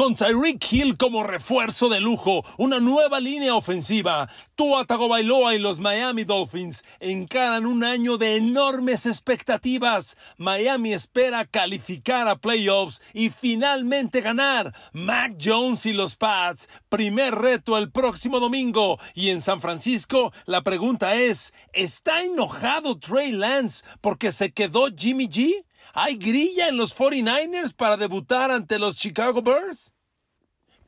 Con 0.00 0.14
Tyreek 0.14 0.72
Hill 0.72 0.96
como 0.96 1.24
refuerzo 1.24 1.90
de 1.90 2.00
lujo, 2.00 2.42
una 2.56 2.80
nueva 2.80 3.20
línea 3.20 3.54
ofensiva, 3.54 4.30
Tua 4.54 4.86
Tagovailoa 4.86 5.54
y 5.54 5.58
los 5.58 5.78
Miami 5.78 6.24
Dolphins 6.24 6.84
encaran 7.00 7.66
un 7.66 7.84
año 7.84 8.16
de 8.16 8.36
enormes 8.36 9.04
expectativas. 9.04 10.16
Miami 10.38 10.94
espera 10.94 11.44
calificar 11.44 12.28
a 12.28 12.36
playoffs 12.36 13.02
y 13.12 13.28
finalmente 13.28 14.22
ganar. 14.22 14.74
Mac 14.94 15.34
Jones 15.38 15.84
y 15.84 15.92
los 15.92 16.16
Pats, 16.16 16.70
primer 16.88 17.34
reto 17.34 17.76
el 17.76 17.90
próximo 17.90 18.40
domingo. 18.40 18.98
Y 19.12 19.28
en 19.28 19.42
San 19.42 19.60
Francisco, 19.60 20.32
la 20.46 20.62
pregunta 20.62 21.14
es, 21.16 21.52
¿está 21.74 22.22
enojado 22.22 22.98
Trey 22.98 23.32
Lance 23.32 23.84
porque 24.00 24.32
se 24.32 24.50
quedó 24.50 24.88
Jimmy 24.96 25.28
G? 25.28 25.62
¿Hay 25.92 26.16
grilla 26.16 26.68
en 26.68 26.76
los 26.76 26.96
49ers 26.96 27.74
para 27.74 27.96
debutar 27.96 28.50
ante 28.50 28.78
los 28.78 28.94
Chicago 28.96 29.42
Bears? 29.42 29.92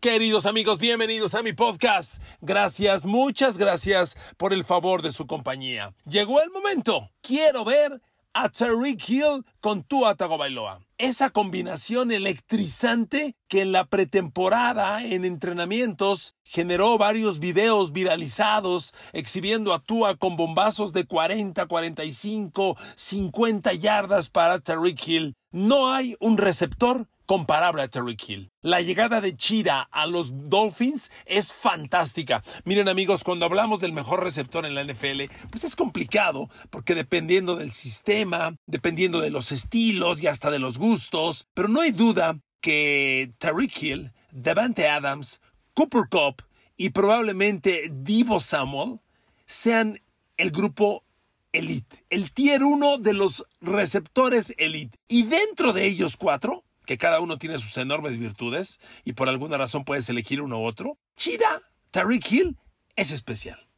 Queridos 0.01 0.47
amigos, 0.47 0.79
bienvenidos 0.79 1.35
a 1.35 1.43
mi 1.43 1.53
podcast. 1.53 2.23
Gracias, 2.41 3.05
muchas 3.05 3.57
gracias 3.57 4.17
por 4.37 4.53
el 4.53 4.65
favor 4.65 5.03
de 5.03 5.13
su 5.13 5.27
compañía. 5.27 5.95
Llegó 6.05 6.41
el 6.41 6.51
momento. 6.51 7.11
Quiero 7.21 7.65
ver 7.65 8.01
a 8.35 8.49
Tariq 8.49 9.09
Hill 9.09 9.45
con 9.61 9.83
Tua 9.85 10.15
Tagovailoa. 10.15 10.81
Esa 10.99 11.31
combinación 11.31 12.13
electrizante 12.13 13.35
que 13.49 13.63
en 13.63 13.73
la 13.73 13.87
pretemporada, 13.87 15.05
en 15.05 15.25
entrenamientos, 15.25 16.35
generó 16.45 16.97
varios 16.97 17.41
videos 17.41 17.93
viralizados 17.93 18.95
exhibiendo 19.13 19.75
a 19.75 19.81
Tua 19.81 20.17
con 20.17 20.37
bombazos 20.37 20.93
de 20.93 21.05
40, 21.05 21.67
45, 21.67 22.77
50 22.95 23.73
yardas 23.75 24.31
para 24.31 24.61
Tariq 24.61 25.09
Hill. 25.09 25.37
No 25.53 25.93
hay 25.93 26.17
un 26.19 26.39
receptor 26.39 27.07
comparable 27.27 27.83
a 27.83 27.89
Terry 27.89 28.17
Hill. 28.27 28.51
La 28.63 28.81
llegada 28.81 29.21
de 29.21 29.37
Chira 29.37 29.83
a 29.91 30.07
los 30.07 30.49
Dolphins 30.49 31.13
es 31.27 31.53
fantástica. 31.53 32.43
Miren 32.65 32.89
amigos, 32.89 33.23
cuando 33.23 33.45
hablamos 33.45 33.81
del 33.81 33.93
mejor 33.93 34.23
receptor 34.23 34.65
en 34.65 34.75
la 34.75 34.83
NFL, 34.83 35.23
pues 35.51 35.65
es 35.65 35.77
complicado 35.77 36.49
porque 36.71 36.95
dependiendo 36.95 37.57
del 37.57 37.71
sistema, 37.71 38.57
dependiendo 38.67 39.21
de 39.21 39.31
los 39.31 39.53
estilos 39.53 40.23
y 40.23 40.27
hasta 40.27 40.51
de 40.51 40.59
los 40.59 40.79
gustos, 40.79 41.47
pero 41.53 41.69
no 41.69 41.83
hay 41.83 41.93
duda 41.93 42.39
que 42.63 43.33
Tariq 43.39 43.83
Hill, 43.83 44.13
Devante 44.31 44.89
Adams, 44.89 45.41
Cooper 45.75 46.05
Cup 46.11 46.43
y 46.79 46.91
probablemente 46.91 47.91
Divo 47.93 48.41
Samuel 48.41 49.01
sean 49.47 50.01
el 50.39 50.51
grupo 50.51 51.05
elite, 51.53 52.05
el 52.11 52.33
tier 52.33 52.63
uno 52.65 52.99
de 52.99 53.13
los 53.13 53.47
receptores 53.61 54.55
elite. 54.59 54.99
Y 55.09 55.25
dentro 55.25 55.73
de 55.73 55.87
ellos 55.87 56.17
cuatro, 56.17 56.65
que 56.87 56.99
cada 56.99 57.21
uno 57.21 57.39
tiene 57.39 57.59
sus 57.59 57.77
enormes 57.77 58.19
virtudes 58.19 58.81
y 59.05 59.13
por 59.13 59.29
alguna 59.29 59.59
razón 59.59 59.85
puedes 59.85 60.09
elegir 60.09 60.41
uno 60.41 60.61
u 60.61 60.65
otro, 60.65 60.99
Chira, 61.17 61.63
Tariq 61.91 62.33
Hill 62.33 62.59
es 62.97 63.13
especial. 63.13 63.69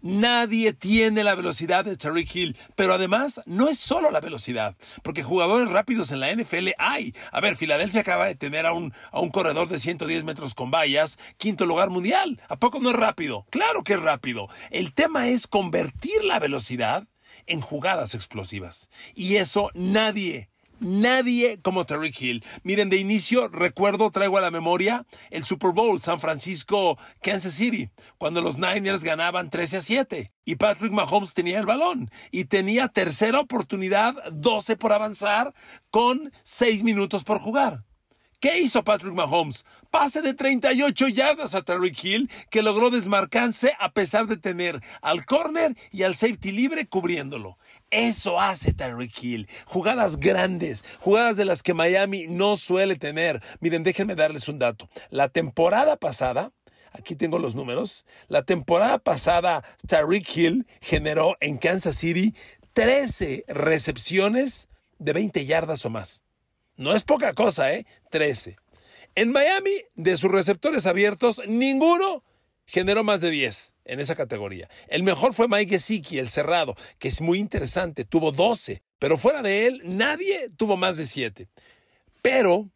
Nadie 0.00 0.72
tiene 0.74 1.24
la 1.24 1.34
velocidad 1.34 1.84
de 1.84 1.96
Tariq 1.96 2.36
Hill, 2.36 2.56
pero 2.76 2.94
además 2.94 3.42
no 3.46 3.68
es 3.68 3.78
solo 3.78 4.12
la 4.12 4.20
velocidad, 4.20 4.76
porque 5.02 5.24
jugadores 5.24 5.70
rápidos 5.70 6.12
en 6.12 6.20
la 6.20 6.32
NFL 6.32 6.68
hay. 6.78 7.12
A 7.32 7.40
ver, 7.40 7.56
Filadelfia 7.56 8.02
acaba 8.02 8.26
de 8.26 8.36
tener 8.36 8.64
a 8.64 8.72
un, 8.72 8.92
a 9.10 9.18
un 9.18 9.30
corredor 9.30 9.66
de 9.66 9.80
110 9.80 10.22
metros 10.22 10.54
con 10.54 10.70
vallas, 10.70 11.18
quinto 11.36 11.66
lugar 11.66 11.90
mundial. 11.90 12.40
¿A 12.48 12.56
poco 12.56 12.78
no 12.78 12.90
es 12.90 12.96
rápido? 12.96 13.44
Claro 13.50 13.82
que 13.82 13.94
es 13.94 14.00
rápido. 14.00 14.48
El 14.70 14.94
tema 14.94 15.28
es 15.28 15.48
convertir 15.48 16.22
la 16.22 16.38
velocidad 16.38 17.08
en 17.48 17.60
jugadas 17.60 18.14
explosivas. 18.14 18.90
Y 19.14 19.36
eso 19.36 19.70
nadie, 19.74 20.48
Nadie 20.80 21.58
como 21.60 21.86
Tariq 21.86 22.20
Hill. 22.20 22.44
Miren, 22.62 22.88
de 22.88 22.98
inicio 22.98 23.48
recuerdo, 23.48 24.12
traigo 24.12 24.38
a 24.38 24.40
la 24.40 24.52
memoria 24.52 25.06
el 25.30 25.44
Super 25.44 25.72
Bowl 25.72 26.00
San 26.00 26.20
Francisco, 26.20 26.96
Kansas 27.20 27.54
City, 27.54 27.90
cuando 28.16 28.40
los 28.40 28.58
Niners 28.58 29.02
ganaban 29.02 29.50
13 29.50 29.78
a 29.78 29.80
7 29.80 30.32
y 30.44 30.54
Patrick 30.54 30.92
Mahomes 30.92 31.34
tenía 31.34 31.58
el 31.58 31.66
balón 31.66 32.10
y 32.30 32.44
tenía 32.44 32.86
tercera 32.86 33.40
oportunidad, 33.40 34.14
12 34.30 34.76
por 34.76 34.92
avanzar, 34.92 35.52
con 35.90 36.32
6 36.44 36.84
minutos 36.84 37.24
por 37.24 37.40
jugar. 37.40 37.82
¿Qué 38.40 38.60
hizo 38.60 38.84
Patrick 38.84 39.14
Mahomes? 39.14 39.66
Pase 39.90 40.22
de 40.22 40.32
38 40.32 41.08
yardas 41.08 41.56
a 41.56 41.62
Tariq 41.62 42.04
Hill, 42.04 42.30
que 42.50 42.62
logró 42.62 42.88
desmarcarse 42.88 43.72
a 43.80 43.90
pesar 43.90 44.28
de 44.28 44.36
tener 44.36 44.80
al 45.02 45.26
corner 45.26 45.76
y 45.90 46.04
al 46.04 46.14
safety 46.14 46.52
libre 46.52 46.86
cubriéndolo. 46.86 47.58
Eso 47.90 48.40
hace 48.40 48.72
Tyreek 48.72 49.24
Hill. 49.24 49.48
Jugadas 49.66 50.20
grandes, 50.20 50.84
jugadas 51.00 51.36
de 51.36 51.46
las 51.46 51.64
que 51.64 51.74
Miami 51.74 52.28
no 52.28 52.56
suele 52.56 52.94
tener. 52.94 53.42
Miren, 53.58 53.82
déjenme 53.82 54.14
darles 54.14 54.48
un 54.48 54.60
dato. 54.60 54.88
La 55.10 55.30
temporada 55.30 55.96
pasada, 55.96 56.52
aquí 56.92 57.16
tengo 57.16 57.40
los 57.40 57.56
números, 57.56 58.06
la 58.28 58.44
temporada 58.44 58.98
pasada 58.98 59.64
Tyreek 59.88 60.36
Hill 60.36 60.66
generó 60.80 61.36
en 61.40 61.58
Kansas 61.58 61.96
City 61.96 62.36
13 62.72 63.46
recepciones 63.48 64.68
de 65.00 65.12
20 65.12 65.44
yardas 65.44 65.84
o 65.84 65.90
más. 65.90 66.22
No 66.78 66.94
es 66.94 67.02
poca 67.02 67.34
cosa, 67.34 67.72
¿eh? 67.74 67.86
13. 68.10 68.56
En 69.16 69.32
Miami, 69.32 69.82
de 69.96 70.16
sus 70.16 70.30
receptores 70.30 70.86
abiertos, 70.86 71.42
ninguno 71.48 72.22
generó 72.66 73.02
más 73.02 73.20
de 73.20 73.30
10 73.30 73.74
en 73.84 73.98
esa 73.98 74.14
categoría. 74.14 74.68
El 74.86 75.02
mejor 75.02 75.34
fue 75.34 75.48
Mike 75.48 75.72
Gesicki, 75.72 76.20
el 76.20 76.28
cerrado, 76.28 76.76
que 77.00 77.08
es 77.08 77.20
muy 77.20 77.40
interesante, 77.40 78.04
tuvo 78.04 78.30
12, 78.30 78.80
pero 79.00 79.18
fuera 79.18 79.42
de 79.42 79.66
él 79.66 79.82
nadie 79.84 80.50
tuvo 80.56 80.76
más 80.76 80.96
de 80.96 81.06
7. 81.06 81.48
Pero 82.22 82.70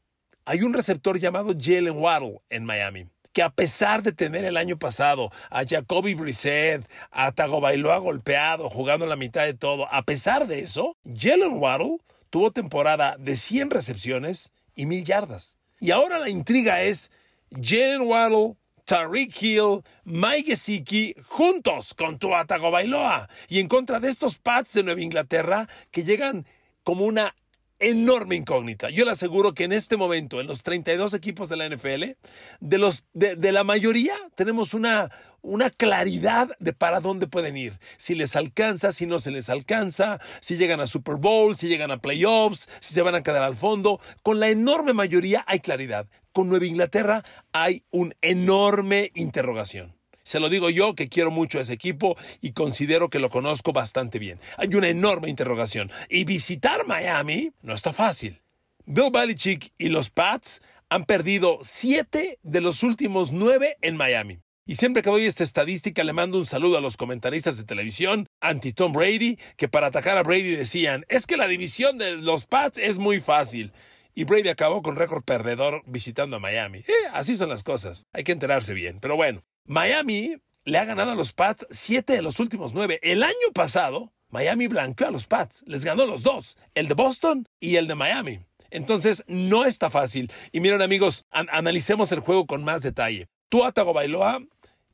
hay 0.46 0.62
un 0.62 0.74
receptor 0.74 1.20
llamado 1.20 1.54
Jalen 1.56 1.96
Waddle 1.96 2.40
en 2.50 2.64
Miami 2.64 3.06
que 3.32 3.42
a 3.42 3.50
pesar 3.50 4.02
de 4.02 4.12
tener 4.12 4.44
el 4.44 4.56
año 4.58 4.78
pasado 4.78 5.30
a 5.48 5.64
Jacoby 5.64 6.14
Brissett, 6.14 6.86
a 7.10 7.32
Tagovailoa 7.32 7.96
golpeado, 7.96 8.68
jugando 8.68 9.06
la 9.06 9.16
mitad 9.16 9.44
de 9.44 9.54
todo, 9.54 9.88
a 9.90 10.02
pesar 10.02 10.46
de 10.46 10.58
eso, 10.58 10.98
Jalen 11.04 11.54
Waddle 11.54 11.98
tuvo 12.32 12.50
temporada 12.50 13.16
de 13.18 13.36
100 13.36 13.70
recepciones 13.70 14.52
y 14.74 14.86
1000 14.86 15.04
yardas. 15.04 15.58
Y 15.80 15.90
ahora 15.90 16.18
la 16.18 16.30
intriga 16.30 16.80
es 16.80 17.12
Jalen 17.50 18.00
Waddle 18.08 18.56
Tariq 18.86 19.42
Hill, 19.42 19.82
Mike 20.04 20.52
Gesicki, 20.52 21.14
juntos 21.28 21.92
con 21.92 22.18
Tua 22.18 22.46
Tagovailoa 22.46 23.28
y 23.48 23.60
en 23.60 23.68
contra 23.68 24.00
de 24.00 24.08
estos 24.08 24.38
Pats 24.38 24.72
de 24.72 24.82
Nueva 24.82 25.02
Inglaterra 25.02 25.68
que 25.90 26.04
llegan 26.04 26.46
como 26.84 27.04
una 27.04 27.36
enorme 27.82 28.36
incógnita. 28.36 28.88
Yo 28.90 29.04
le 29.04 29.10
aseguro 29.10 29.52
que 29.52 29.64
en 29.64 29.72
este 29.72 29.96
momento, 29.96 30.40
en 30.40 30.46
los 30.46 30.62
32 30.62 31.12
equipos 31.14 31.48
de 31.48 31.56
la 31.56 31.68
NFL, 31.68 32.16
de, 32.60 32.78
los, 32.78 33.04
de, 33.12 33.52
la 33.52 33.64
mayoría 33.64 34.14
tenemos 34.34 34.72
una, 34.72 35.10
una 35.42 35.68
claridad 35.68 36.56
de 36.60 36.72
para 36.72 37.00
dónde 37.00 37.26
pueden 37.26 37.56
ir. 37.56 37.78
Si 37.98 38.14
les 38.14 38.36
alcanza, 38.36 38.92
si 38.92 39.06
no 39.06 39.18
se 39.18 39.30
les 39.30 39.48
alcanza, 39.48 40.20
si 40.40 40.56
llegan 40.56 40.80
a 40.80 40.86
Super 40.86 41.16
Bowl, 41.16 41.56
si 41.56 41.68
llegan 41.68 41.90
a 41.90 41.98
playoffs, 41.98 42.68
si 42.80 42.94
se 42.94 43.02
van 43.02 43.16
a 43.16 43.22
quedar 43.22 43.42
al 43.42 43.56
fondo. 43.56 44.00
Con 44.22 44.40
la 44.40 44.48
enorme 44.48 44.92
mayoría 44.92 45.44
hay 45.46 45.60
claridad. 45.60 46.06
Con 46.32 46.48
Nueva 46.48 46.66
Inglaterra 46.66 47.24
hay 47.52 47.84
un 47.90 48.14
enorme 48.22 49.10
interrogación. 49.14 50.01
Se 50.22 50.40
lo 50.40 50.48
digo 50.48 50.70
yo 50.70 50.94
que 50.94 51.08
quiero 51.08 51.30
mucho 51.30 51.58
a 51.58 51.62
ese 51.62 51.72
equipo 51.72 52.16
y 52.40 52.52
considero 52.52 53.10
que 53.10 53.18
lo 53.18 53.30
conozco 53.30 53.72
bastante 53.72 54.18
bien. 54.18 54.38
Hay 54.56 54.74
una 54.74 54.88
enorme 54.88 55.28
interrogación. 55.28 55.90
Y 56.08 56.24
visitar 56.24 56.86
Miami 56.86 57.52
no 57.62 57.74
está 57.74 57.92
fácil. 57.92 58.40
Bill 58.84 59.10
Belichick 59.12 59.72
y 59.78 59.88
los 59.88 60.10
Pats 60.10 60.60
han 60.88 61.04
perdido 61.04 61.58
siete 61.62 62.38
de 62.42 62.60
los 62.60 62.82
últimos 62.82 63.32
nueve 63.32 63.76
en 63.80 63.96
Miami. 63.96 64.40
Y 64.64 64.76
siempre 64.76 65.02
que 65.02 65.10
doy 65.10 65.24
esta 65.24 65.42
estadística 65.42 66.04
le 66.04 66.12
mando 66.12 66.38
un 66.38 66.46
saludo 66.46 66.78
a 66.78 66.80
los 66.80 66.96
comentaristas 66.96 67.56
de 67.56 67.64
televisión 67.64 68.28
anti 68.40 68.72
Tom 68.72 68.92
Brady, 68.92 69.38
que 69.56 69.68
para 69.68 69.88
atacar 69.88 70.16
a 70.16 70.22
Brady 70.22 70.54
decían, 70.54 71.04
es 71.08 71.26
que 71.26 71.36
la 71.36 71.48
división 71.48 71.98
de 71.98 72.16
los 72.16 72.46
Pats 72.46 72.78
es 72.78 72.98
muy 72.98 73.20
fácil. 73.20 73.72
Y 74.14 74.24
Brady 74.24 74.50
acabó 74.50 74.82
con 74.82 74.94
récord 74.94 75.24
perdedor 75.24 75.82
visitando 75.86 76.36
a 76.36 76.40
Miami. 76.40 76.78
Eh, 76.80 76.92
así 77.12 77.34
son 77.34 77.48
las 77.48 77.64
cosas. 77.64 78.06
Hay 78.12 78.24
que 78.24 78.32
enterarse 78.32 78.74
bien. 78.74 78.98
Pero 79.00 79.16
bueno, 79.16 79.42
Miami 79.64 80.36
le 80.64 80.78
ha 80.78 80.84
ganado 80.84 81.12
a 81.12 81.14
los 81.14 81.32
Pats 81.32 81.66
siete 81.70 82.14
de 82.14 82.22
los 82.22 82.40
últimos 82.40 82.74
nueve. 82.74 82.98
El 83.02 83.22
año 83.22 83.52
pasado, 83.54 84.12
Miami 84.28 84.66
blanqueó 84.66 85.08
a 85.08 85.10
los 85.10 85.26
Pats. 85.26 85.62
Les 85.66 85.84
ganó 85.84 86.06
los 86.06 86.22
dos, 86.22 86.56
el 86.74 86.88
de 86.88 86.94
Boston 86.94 87.48
y 87.60 87.76
el 87.76 87.86
de 87.86 87.94
Miami. 87.94 88.40
Entonces, 88.70 89.22
no 89.26 89.64
está 89.64 89.90
fácil. 89.90 90.32
Y 90.50 90.60
miren, 90.60 90.82
amigos, 90.82 91.26
analicemos 91.30 92.10
el 92.12 92.20
juego 92.20 92.46
con 92.46 92.64
más 92.64 92.82
detalle. 92.82 93.28
Tua 93.48 93.70
Bailoa 93.70 94.40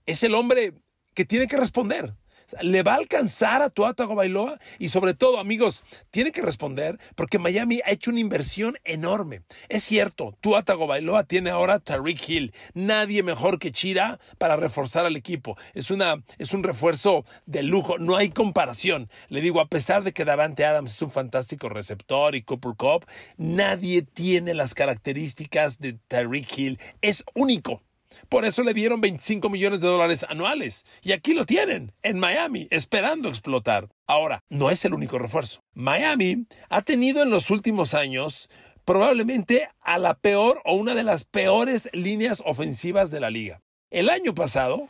es 0.05 0.23
el 0.25 0.35
hombre 0.35 0.75
que 1.15 1.25
tiene 1.25 1.47
que 1.47 1.57
responder. 1.57 2.15
¿Le 2.63 2.83
va 2.83 2.95
a 2.95 2.97
alcanzar 2.97 3.63
a 3.63 3.71
Tua 3.71 3.95
Tagovailoa? 3.95 4.59
Y 4.79 4.89
sobre 4.89 5.15
todo, 5.15 5.39
amigos, 5.39 5.85
tiene 6.11 6.33
que 6.33 6.43
responder 6.43 6.99
porque 7.15 7.39
Miami 7.39 7.81
ha 7.85 7.91
hecho 7.91 8.11
una 8.11 8.21
inversión 8.21 8.79
enorme. 8.85 9.43
Es 9.69 9.85
cierto, 9.85 10.35
Tua 10.41 10.63
Tagovailoa 10.63 11.25
tiene 11.25 11.51
ahora 11.51 11.79
Tariq 11.79 12.29
Hill. 12.29 12.55
Nadie 12.75 13.23
mejor 13.23 13.59
que 13.59 13.73
Chira 13.73 14.19
para 14.39 14.57
reforzar 14.57 15.07
al 15.07 15.17
equipo. 15.17 15.57
Es, 15.75 15.91
una, 15.91 16.23
es 16.39 16.53
un 16.55 16.63
refuerzo 16.63 17.25
de 17.47 17.63
lujo. 17.63 17.99
No 17.99 18.17
hay 18.17 18.31
comparación. 18.31 19.11
Le 19.29 19.41
digo, 19.41 19.61
a 19.61 19.69
pesar 19.69 20.03
de 20.03 20.13
que 20.13 20.25
Davante 20.25 20.65
Adams 20.65 20.95
es 20.95 21.03
un 21.03 21.11
fantástico 21.11 21.69
receptor 21.69 22.35
y 22.35 22.43
Cooper 22.43 22.75
Cup, 22.77 23.07
nadie 23.37 24.03
tiene 24.03 24.55
las 24.55 24.75
características 24.75 25.79
de 25.79 25.95
Tariq 26.09 26.59
Hill. 26.59 26.79
Es 27.03 27.25
único. 27.35 27.83
Por 28.29 28.45
eso 28.45 28.63
le 28.63 28.75
dieron 28.75 29.01
25 29.01 29.49
millones 29.49 29.81
de 29.81 29.89
dólares 29.89 30.27
anuales. 30.29 30.85
Y 31.03 31.13
aquí 31.13 31.33
lo 31.33 31.47
tienen, 31.47 31.95
en 32.03 32.19
Miami, 32.19 32.69
esperando 32.71 33.31
explotar. 33.31 33.89
Ahora, 34.07 34.45
no 34.51 34.69
es 34.71 34.85
el 34.85 34.93
único 34.93 35.19
refuerzo. 35.19 35.63
Miami 35.75 36.45
ha 36.69 36.83
tenido 36.83 37.23
en 37.23 37.31
los 37.31 37.49
últimos 37.51 37.95
años 37.95 38.51
probablemente 38.85 39.71
a 39.81 39.99
la 39.99 40.13
peor 40.15 40.61
o 40.65 40.75
una 40.75 40.95
de 40.95 41.05
las 41.05 41.25
peores 41.25 41.89
líneas 41.93 42.43
ofensivas 42.45 43.11
de 43.11 43.21
la 43.21 43.31
liga. 43.31 43.63
El 43.91 44.11
año 44.11 44.35
pasado, 44.35 44.89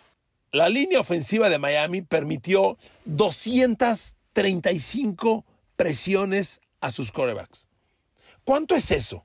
la 0.53 0.69
línea 0.69 1.01
ofensiva 1.01 1.49
de 1.49 1.59
Miami 1.59 2.03
permitió 2.03 2.77
235 3.05 5.47
presiones 5.77 6.61
a 6.81 6.91
sus 6.91 7.13
corebacks. 7.13 7.69
¿Cuánto 8.45 8.75
es 8.75 8.91
eso? 8.91 9.25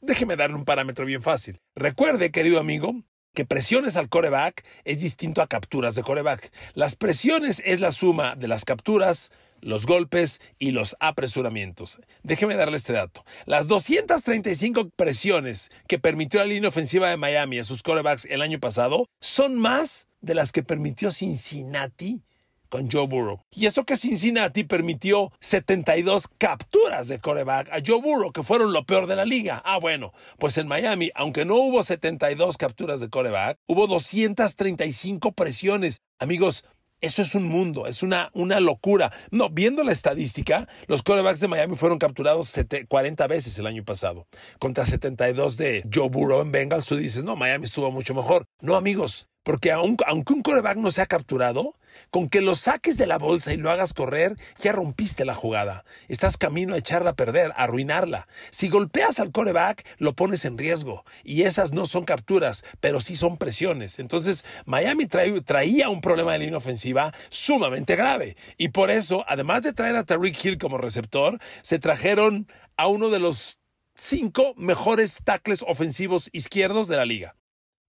Déjeme 0.00 0.36
darle 0.36 0.54
un 0.56 0.64
parámetro 0.64 1.04
bien 1.06 1.22
fácil. 1.22 1.60
Recuerde, 1.74 2.30
querido 2.30 2.60
amigo, 2.60 2.94
que 3.38 3.44
presiones 3.44 3.94
al 3.94 4.08
coreback 4.08 4.64
es 4.82 4.98
distinto 4.98 5.42
a 5.42 5.46
capturas 5.46 5.94
de 5.94 6.02
coreback. 6.02 6.50
Las 6.74 6.96
presiones 6.96 7.62
es 7.64 7.78
la 7.78 7.92
suma 7.92 8.34
de 8.34 8.48
las 8.48 8.64
capturas, 8.64 9.30
los 9.60 9.86
golpes 9.86 10.40
y 10.58 10.72
los 10.72 10.96
apresuramientos. 10.98 12.00
Déjeme 12.24 12.56
darle 12.56 12.76
este 12.76 12.94
dato. 12.94 13.24
Las 13.46 13.68
235 13.68 14.88
presiones 14.88 15.70
que 15.86 16.00
permitió 16.00 16.40
la 16.40 16.46
línea 16.46 16.68
ofensiva 16.68 17.10
de 17.10 17.16
Miami 17.16 17.60
a 17.60 17.64
sus 17.64 17.84
corebacks 17.84 18.24
el 18.24 18.42
año 18.42 18.58
pasado 18.58 19.06
son 19.20 19.56
más 19.56 20.08
de 20.20 20.34
las 20.34 20.50
que 20.50 20.64
permitió 20.64 21.12
Cincinnati 21.12 22.24
con 22.68 22.90
Joe 22.90 23.06
Burrow. 23.06 23.42
Y 23.50 23.66
eso 23.66 23.84
que 23.84 23.96
Cincinnati 23.96 24.64
permitió 24.64 25.32
72 25.40 26.28
capturas 26.38 27.08
de 27.08 27.18
coreback 27.18 27.68
a 27.70 27.80
Joe 27.84 28.00
Burrow, 28.00 28.32
que 28.32 28.42
fueron 28.42 28.72
lo 28.72 28.84
peor 28.84 29.06
de 29.06 29.16
la 29.16 29.24
liga. 29.24 29.62
Ah, 29.64 29.78
bueno, 29.78 30.12
pues 30.38 30.58
en 30.58 30.68
Miami, 30.68 31.10
aunque 31.14 31.44
no 31.44 31.56
hubo 31.56 31.82
72 31.82 32.56
capturas 32.56 33.00
de 33.00 33.10
coreback, 33.10 33.58
hubo 33.66 33.86
235 33.86 35.32
presiones. 35.32 36.02
Amigos, 36.18 36.64
eso 37.00 37.22
es 37.22 37.36
un 37.36 37.44
mundo, 37.44 37.86
es 37.86 38.02
una, 38.02 38.30
una 38.34 38.58
locura. 38.58 39.12
No, 39.30 39.50
viendo 39.50 39.84
la 39.84 39.92
estadística, 39.92 40.66
los 40.88 41.02
corebacks 41.02 41.38
de 41.38 41.46
Miami 41.46 41.76
fueron 41.76 41.98
capturados 41.98 42.52
40 42.88 43.26
veces 43.28 43.56
el 43.58 43.68
año 43.68 43.84
pasado, 43.84 44.26
contra 44.58 44.84
72 44.84 45.56
de 45.56 45.84
Joe 45.92 46.08
Burrow 46.08 46.42
en 46.42 46.50
Bengals. 46.50 46.86
Tú 46.86 46.96
dices, 46.96 47.22
no, 47.22 47.36
Miami 47.36 47.64
estuvo 47.64 47.92
mucho 47.92 48.14
mejor. 48.14 48.46
No, 48.60 48.74
amigos, 48.74 49.28
porque 49.44 49.70
aunque 49.70 50.32
un 50.32 50.42
coreback 50.42 50.76
no 50.76 50.90
se 50.90 51.00
ha 51.00 51.06
capturado, 51.06 51.76
con 52.10 52.28
que 52.28 52.40
lo 52.40 52.56
saques 52.56 52.96
de 52.96 53.06
la 53.06 53.18
bolsa 53.18 53.52
y 53.52 53.56
lo 53.56 53.70
hagas 53.70 53.94
correr, 53.94 54.36
ya 54.60 54.72
rompiste 54.72 55.24
la 55.24 55.34
jugada. 55.34 55.84
Estás 56.08 56.36
camino 56.36 56.74
a 56.74 56.78
echarla 56.78 57.10
a 57.10 57.16
perder, 57.16 57.52
a 57.52 57.64
arruinarla. 57.64 58.28
Si 58.50 58.68
golpeas 58.68 59.20
al 59.20 59.32
coreback, 59.32 59.86
lo 59.98 60.14
pones 60.14 60.44
en 60.44 60.58
riesgo. 60.58 61.04
Y 61.24 61.42
esas 61.42 61.72
no 61.72 61.86
son 61.86 62.04
capturas, 62.04 62.64
pero 62.80 63.00
sí 63.00 63.16
son 63.16 63.36
presiones. 63.36 63.98
Entonces, 63.98 64.44
Miami 64.64 65.06
traía 65.06 65.88
un 65.88 66.00
problema 66.00 66.32
de 66.32 66.40
línea 66.40 66.58
ofensiva 66.58 67.12
sumamente 67.30 67.96
grave. 67.96 68.36
Y 68.56 68.68
por 68.68 68.90
eso, 68.90 69.24
además 69.28 69.62
de 69.62 69.72
traer 69.72 69.96
a 69.96 70.04
Tariq 70.04 70.44
Hill 70.44 70.58
como 70.58 70.78
receptor, 70.78 71.38
se 71.62 71.78
trajeron 71.78 72.48
a 72.76 72.86
uno 72.86 73.10
de 73.10 73.18
los 73.18 73.58
cinco 73.96 74.54
mejores 74.56 75.18
tackles 75.24 75.64
ofensivos 75.66 76.30
izquierdos 76.32 76.88
de 76.88 76.96
la 76.96 77.04
liga. 77.04 77.37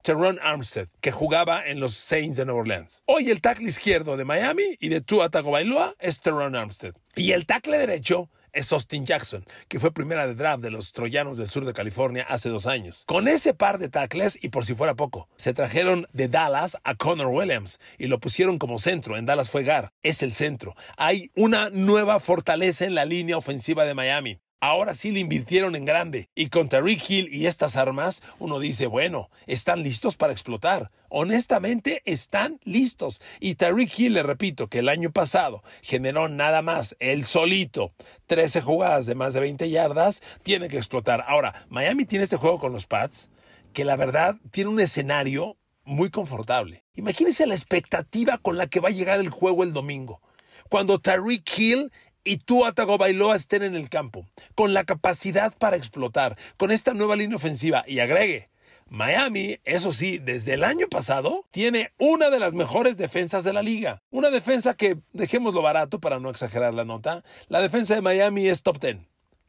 Teron 0.01 0.39
Armstead, 0.41 0.87
que 1.01 1.11
jugaba 1.11 1.65
en 1.65 1.81
los 1.81 1.95
Saints 1.95 2.37
de 2.37 2.45
Nueva 2.45 2.61
Orleans. 2.61 3.03
Hoy 3.05 3.29
el 3.29 3.41
tackle 3.41 3.67
izquierdo 3.67 4.15
de 4.15 4.23
Miami 4.23 4.77
y 4.79 4.87
de 4.87 5.01
Tua 5.01 5.29
Tagovailoa 5.29 5.95
es 5.99 6.21
Teron 6.21 6.55
Armstead. 6.55 6.93
Y 7.15 7.33
el 7.33 7.45
tackle 7.45 7.77
derecho 7.77 8.29
es 8.53 8.71
Austin 8.71 9.05
Jackson, 9.05 9.45
que 9.67 9.77
fue 9.77 9.93
primera 9.93 10.25
de 10.25 10.35
draft 10.35 10.63
de 10.63 10.71
los 10.71 10.93
Troyanos 10.93 11.37
del 11.37 11.49
sur 11.49 11.65
de 11.65 11.73
California 11.73 12.25
hace 12.27 12.47
dos 12.47 12.65
años. 12.65 13.03
Con 13.07 13.27
ese 13.27 13.53
par 13.53 13.77
de 13.77 13.89
tackles, 13.89 14.41
y 14.41 14.49
por 14.49 14.65
si 14.65 14.73
fuera 14.73 14.95
poco, 14.95 15.27
se 15.35 15.53
trajeron 15.53 16.07
de 16.13 16.29
Dallas 16.29 16.77
a 16.83 16.95
Connor 16.95 17.27
Williams 17.27 17.81
y 17.97 18.07
lo 18.07 18.19
pusieron 18.19 18.57
como 18.57 18.79
centro. 18.79 19.17
En 19.17 19.25
Dallas 19.25 19.49
fue 19.49 19.63
Gar, 19.63 19.91
es 20.01 20.23
el 20.23 20.33
centro. 20.33 20.75
Hay 20.97 21.29
una 21.35 21.69
nueva 21.71 22.21
fortaleza 22.21 22.85
en 22.85 22.95
la 22.95 23.03
línea 23.03 23.37
ofensiva 23.37 23.83
de 23.83 23.95
Miami. 23.95 24.39
Ahora 24.61 24.93
sí 24.93 25.11
le 25.11 25.21
invirtieron 25.21 25.77
en 25.77 25.85
grande. 25.85 26.29
Y 26.35 26.49
con 26.49 26.67
Tariq 26.67 27.09
Hill 27.09 27.29
y 27.31 27.45
estas 27.45 27.77
armas, 27.77 28.21
uno 28.39 28.59
dice, 28.59 28.87
bueno, 28.87 29.29
están 29.47 29.83
listos 29.83 30.17
para 30.17 30.33
explotar. 30.33 30.91
Honestamente, 31.07 32.01
están 32.03 32.59
listos. 32.65 33.21
Y 33.39 33.55
Tariq 33.55 33.97
Hill, 33.97 34.15
le 34.15 34.23
repito, 34.23 34.67
que 34.67 34.79
el 34.79 34.89
año 34.89 35.11
pasado 35.11 35.63
generó 35.81 36.27
nada 36.27 36.61
más, 36.61 36.97
él 36.99 37.23
solito, 37.23 37.93
13 38.27 38.61
jugadas 38.61 39.05
de 39.05 39.15
más 39.15 39.33
de 39.33 39.39
20 39.39 39.69
yardas, 39.69 40.21
tiene 40.43 40.67
que 40.67 40.77
explotar. 40.77 41.23
Ahora, 41.25 41.65
Miami 41.69 42.03
tiene 42.03 42.23
este 42.23 42.35
juego 42.35 42.59
con 42.59 42.73
los 42.73 42.85
Pats, 42.85 43.29
que 43.71 43.85
la 43.85 43.95
verdad 43.95 44.35
tiene 44.51 44.71
un 44.71 44.81
escenario 44.81 45.55
muy 45.85 46.09
confortable. 46.09 46.83
Imagínense 46.95 47.47
la 47.47 47.55
expectativa 47.55 48.37
con 48.37 48.57
la 48.57 48.67
que 48.67 48.81
va 48.81 48.89
a 48.89 48.91
llegar 48.91 49.21
el 49.21 49.29
juego 49.29 49.63
el 49.63 49.71
domingo. 49.71 50.21
Cuando 50.69 50.99
Tariq 50.99 51.49
Hill 51.57 51.91
y 52.29 52.37
tú, 52.37 52.63
Bailoa 52.99 53.35
estén 53.35 53.63
en 53.63 53.73
el 53.73 53.89
campo, 53.89 54.23
con 54.53 54.71
la 54.71 54.83
capacidad 54.83 55.51
para 55.57 55.77
explotar, 55.77 56.37
con 56.57 56.69
esta 56.69 56.93
nueva 56.93 57.15
línea 57.15 57.37
ofensiva. 57.37 57.83
Y 57.87 58.01
agregue, 58.01 58.49
Miami, 58.87 59.57
eso 59.65 59.91
sí, 59.93 60.19
desde 60.19 60.53
el 60.53 60.63
año 60.63 60.87
pasado, 60.89 61.47
tiene 61.49 61.91
una 61.97 62.29
de 62.29 62.37
las 62.37 62.53
mejores 62.53 62.97
defensas 62.97 63.43
de 63.43 63.53
la 63.53 63.63
liga. 63.63 64.03
Una 64.11 64.29
defensa 64.29 64.75
que, 64.75 64.97
dejémoslo 65.11 65.63
barato 65.63 65.99
para 65.99 66.19
no 66.19 66.29
exagerar 66.29 66.75
la 66.75 66.85
nota, 66.85 67.23
la 67.47 67.61
defensa 67.61 67.95
de 67.95 68.01
Miami 68.01 68.47
es 68.47 68.61
top 68.61 68.79
10. 68.79 68.97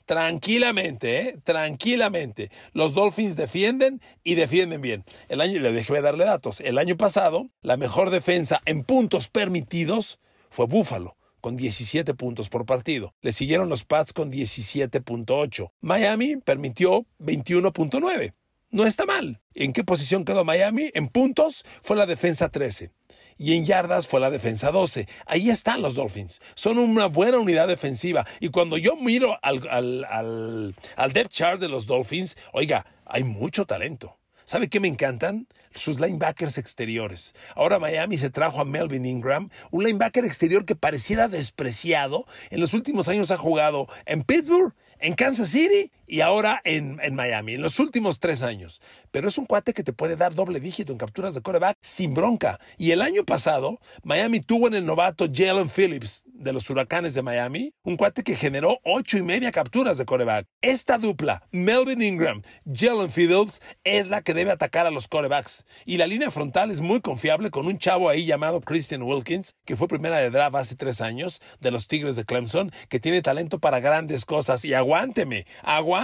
Tranquilamente, 0.06 1.20
¿eh? 1.20 1.38
Tranquilamente. 1.44 2.50
Los 2.72 2.94
Dolphins 2.94 3.36
defienden 3.36 4.00
y 4.24 4.36
defienden 4.36 4.80
bien. 4.80 5.04
El 5.28 5.42
año, 5.42 5.60
le 5.60 5.70
dejé 5.72 6.00
darle 6.00 6.24
datos. 6.24 6.60
El 6.60 6.78
año 6.78 6.96
pasado, 6.96 7.50
la 7.60 7.76
mejor 7.76 8.08
defensa 8.08 8.62
en 8.64 8.84
puntos 8.84 9.28
permitidos 9.28 10.18
fue 10.48 10.64
Buffalo 10.64 11.19
con 11.40 11.56
17 11.56 12.14
puntos 12.14 12.48
por 12.48 12.66
partido. 12.66 13.14
Le 13.22 13.32
siguieron 13.32 13.68
los 13.68 13.84
Pats 13.84 14.12
con 14.12 14.30
17.8. 14.30 15.72
Miami 15.80 16.36
permitió 16.36 17.06
21.9. 17.20 18.34
No 18.70 18.86
está 18.86 19.04
mal. 19.04 19.40
¿En 19.54 19.72
qué 19.72 19.82
posición 19.82 20.24
quedó 20.24 20.44
Miami? 20.44 20.90
En 20.94 21.08
puntos 21.08 21.64
fue 21.82 21.96
la 21.96 22.06
defensa 22.06 22.50
13 22.50 22.92
y 23.40 23.54
en 23.54 23.64
yardas 23.64 24.06
fue 24.06 24.20
la 24.20 24.30
defensa 24.30 24.70
12. 24.70 25.08
Ahí 25.24 25.48
están 25.48 25.80
los 25.80 25.94
Dolphins. 25.94 26.42
Son 26.54 26.78
una 26.78 27.06
buena 27.06 27.38
unidad 27.38 27.68
defensiva. 27.68 28.26
Y 28.38 28.50
cuando 28.50 28.76
yo 28.76 28.96
miro 28.96 29.38
al, 29.42 30.74
depth 31.12 31.32
chart 31.32 31.58
de 31.58 31.70
los 31.70 31.86
Dolphins, 31.86 32.36
oiga, 32.52 32.84
hay 33.06 33.24
mucho 33.24 33.64
talento. 33.64 34.18
¿Sabe 34.44 34.68
qué 34.68 34.78
me 34.78 34.88
encantan? 34.88 35.48
Sus 35.74 36.00
linebackers 36.00 36.58
exteriores. 36.58 37.34
Ahora 37.54 37.78
Miami 37.78 38.18
se 38.18 38.30
trajo 38.30 38.60
a 38.60 38.64
Melvin 38.64 39.06
Ingram, 39.06 39.50
un 39.70 39.84
linebacker 39.84 40.24
exterior 40.24 40.64
que 40.64 40.74
pareciera 40.74 41.28
despreciado. 41.28 42.26
En 42.50 42.60
los 42.60 42.74
últimos 42.74 43.08
años 43.08 43.30
ha 43.30 43.36
jugado 43.36 43.86
en 44.06 44.24
Pittsburgh, 44.24 44.74
en 44.98 45.14
Kansas 45.14 45.50
City 45.50 45.90
y 46.10 46.22
ahora 46.22 46.60
en, 46.64 46.98
en, 47.02 47.14
Miami, 47.14 47.54
en 47.54 47.62
los 47.62 47.78
últimos 47.78 48.18
tres 48.18 48.42
años. 48.42 48.82
Pero 49.12 49.28
es 49.28 49.38
un 49.38 49.46
cuate 49.46 49.72
que 49.72 49.84
te 49.84 49.92
puede 49.92 50.16
dar 50.16 50.34
doble 50.34 50.58
dígito 50.58 50.90
en 50.90 50.98
capturas 50.98 51.36
de 51.36 51.40
coreback 51.40 51.78
sin 51.82 52.14
bronca. 52.14 52.58
Y 52.78 52.90
el 52.90 53.00
año 53.00 53.24
pasado, 53.24 53.78
Miami 54.02 54.40
tuvo 54.40 54.66
en 54.66 54.74
el 54.74 54.84
novato 54.84 55.28
Jalen 55.32 55.70
Phillips 55.70 56.24
de 56.26 56.52
los 56.52 56.68
Huracanes 56.68 57.14
de 57.14 57.22
Miami, 57.22 57.74
un 57.84 57.96
cuate 57.96 58.24
que 58.24 58.34
generó 58.34 58.80
ocho 58.82 59.18
y 59.18 59.22
media 59.22 59.52
capturas 59.52 59.98
de 59.98 60.04
coreback. 60.04 60.46
Esta 60.62 60.98
dupla, 60.98 61.46
Melvin 61.52 62.02
Ingram, 62.02 62.42
Jalen 62.66 63.10
Phillips, 63.10 63.60
es 63.84 64.08
la 64.08 64.22
que 64.22 64.34
debe 64.34 64.50
atacar 64.50 64.86
a 64.86 64.90
los 64.90 65.06
corebacks. 65.06 65.64
Y 65.84 65.96
la 65.96 66.08
línea 66.08 66.32
frontal 66.32 66.72
es 66.72 66.80
muy 66.80 67.00
confiable 67.00 67.50
con 67.50 67.66
un 67.66 67.78
chavo 67.78 68.08
ahí 68.08 68.24
llamado 68.24 68.60
Christian 68.60 69.02
Wilkins, 69.02 69.54
que 69.64 69.76
fue 69.76 69.86
primera 69.86 70.18
de 70.18 70.30
draft 70.30 70.56
hace 70.56 70.74
tres 70.74 71.00
años 71.00 71.40
de 71.60 71.70
los 71.70 71.86
Tigres 71.86 72.16
de 72.16 72.24
Clemson, 72.24 72.72
que 72.88 72.98
tiene 72.98 73.22
talento 73.22 73.60
para 73.60 73.78
grandes 73.78 74.24
cosas. 74.24 74.64
Y 74.64 74.74
aguánteme, 74.74 75.46
aguánteme. 75.62 75.99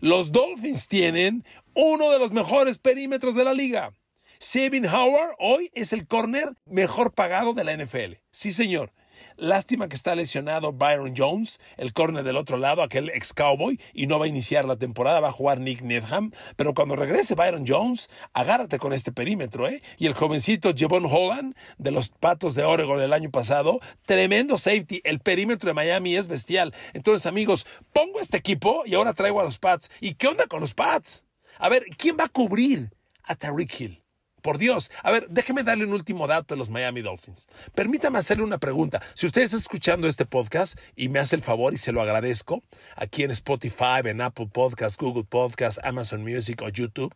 Los 0.00 0.32
Dolphins 0.32 0.88
tienen 0.88 1.44
uno 1.74 2.10
de 2.10 2.18
los 2.18 2.32
mejores 2.32 2.78
perímetros 2.78 3.34
de 3.34 3.44
la 3.44 3.54
liga. 3.54 3.92
Sabin 4.38 4.86
Howard 4.86 5.36
hoy 5.38 5.70
es 5.74 5.92
el 5.92 6.06
corner 6.06 6.54
mejor 6.66 7.12
pagado 7.12 7.54
de 7.54 7.64
la 7.64 7.76
NFL. 7.76 8.18
Sí, 8.30 8.52
señor. 8.52 8.92
Lástima 9.36 9.88
que 9.88 9.96
está 9.96 10.14
lesionado 10.14 10.72
Byron 10.72 11.14
Jones, 11.14 11.60
el 11.76 11.92
corner 11.92 12.24
del 12.24 12.38
otro 12.38 12.56
lado, 12.56 12.82
aquel 12.82 13.10
ex 13.10 13.34
cowboy, 13.34 13.78
y 13.92 14.06
no 14.06 14.18
va 14.18 14.24
a 14.24 14.28
iniciar 14.28 14.64
la 14.64 14.76
temporada, 14.76 15.20
va 15.20 15.28
a 15.28 15.32
jugar 15.32 15.60
Nick 15.60 15.82
Needham. 15.82 16.32
Pero 16.56 16.72
cuando 16.72 16.96
regrese 16.96 17.34
Byron 17.34 17.66
Jones, 17.66 18.08
agárrate 18.32 18.78
con 18.78 18.94
este 18.94 19.12
perímetro, 19.12 19.68
¿eh? 19.68 19.82
Y 19.98 20.06
el 20.06 20.14
jovencito 20.14 20.72
Jevon 20.74 21.04
Holland, 21.04 21.54
de 21.76 21.90
los 21.90 22.08
Patos 22.08 22.54
de 22.54 22.64
Oregon 22.64 23.00
el 23.00 23.12
año 23.12 23.30
pasado, 23.30 23.80
tremendo 24.06 24.56
safety. 24.56 25.02
El 25.04 25.20
perímetro 25.20 25.68
de 25.68 25.74
Miami 25.74 26.16
es 26.16 26.28
bestial. 26.28 26.72
Entonces, 26.94 27.26
amigos, 27.26 27.66
pongo 27.92 28.20
este 28.20 28.38
equipo 28.38 28.84
y 28.86 28.94
ahora 28.94 29.12
traigo 29.12 29.40
a 29.40 29.44
los 29.44 29.58
Pats. 29.58 29.90
¿Y 30.00 30.14
qué 30.14 30.28
onda 30.28 30.46
con 30.46 30.60
los 30.60 30.72
Pats? 30.72 31.26
A 31.58 31.68
ver, 31.68 31.84
¿quién 31.98 32.16
va 32.18 32.24
a 32.24 32.28
cubrir 32.28 32.90
a 33.24 33.34
Tariq 33.34 33.80
Hill? 33.80 34.05
Por 34.46 34.58
Dios. 34.58 34.92
A 35.02 35.10
ver, 35.10 35.26
déjeme 35.28 35.64
darle 35.64 35.86
un 35.86 35.92
último 35.92 36.28
dato 36.28 36.54
de 36.54 36.58
los 36.60 36.70
Miami 36.70 37.02
Dolphins. 37.02 37.48
Permítame 37.74 38.20
hacerle 38.20 38.44
una 38.44 38.58
pregunta. 38.58 39.02
Si 39.14 39.26
usted 39.26 39.42
está 39.42 39.56
escuchando 39.56 40.06
este 40.06 40.24
podcast 40.24 40.78
y 40.94 41.08
me 41.08 41.18
hace 41.18 41.34
el 41.34 41.42
favor 41.42 41.74
y 41.74 41.78
se 41.78 41.90
lo 41.90 42.00
agradezco, 42.00 42.62
aquí 42.94 43.24
en 43.24 43.32
Spotify, 43.32 44.02
en 44.04 44.20
Apple 44.20 44.48
Podcasts, 44.52 44.98
Google 44.98 45.24
Podcasts, 45.24 45.80
Amazon 45.82 46.22
Music 46.22 46.62
o 46.62 46.68
YouTube, 46.68 47.12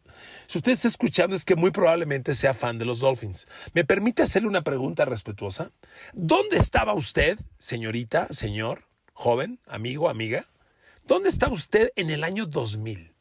si 0.49 0.59
usted 0.59 0.73
está 0.73 0.89
escuchando 0.89 1.37
es 1.37 1.45
que 1.45 1.55
muy 1.55 1.71
probablemente 1.71 2.35
sea 2.35 2.53
fan 2.53 2.79
de 2.79 2.85
los 2.85 2.99
Dolphins. 2.99 3.47
¿Me 3.75 3.85
permite 3.85 4.23
hacerle 4.25 4.49
una 4.49 4.63
pregunta 4.63 5.05
respetuosa? 5.05 5.71
¿Dónde 6.13 6.57
estaba 6.57 6.95
usted, 6.95 7.39
señorita, 7.59 8.27
señor, 8.33 8.89
joven, 9.13 9.61
amigo, 9.69 10.09
amiga? 10.09 10.49
¿Dónde 11.07 11.29
estaba 11.29 11.53
usted 11.53 11.93
en 11.95 12.11
el 12.11 12.25
año 12.25 12.47
2000? 12.47 13.15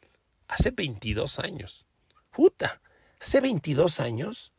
Hace 0.48 0.72
22 0.72 1.38
años. 1.38 1.86
Puta. 2.32 2.82
Hace 3.20 3.42
22 3.42 4.00
años 4.00 4.54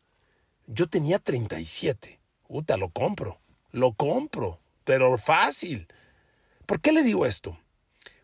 yo 0.67 0.89
tenía 0.89 1.19
37. 1.19 2.21
Puta, 2.47 2.77
lo 2.77 2.91
compro. 2.91 3.41
Lo 3.73 3.93
compro. 3.93 4.61
Pero 4.85 5.17
fácil. 5.19 5.89
¿Por 6.67 6.81
qué 6.81 6.93
le 6.93 7.03
digo 7.03 7.27
esto? 7.27 7.59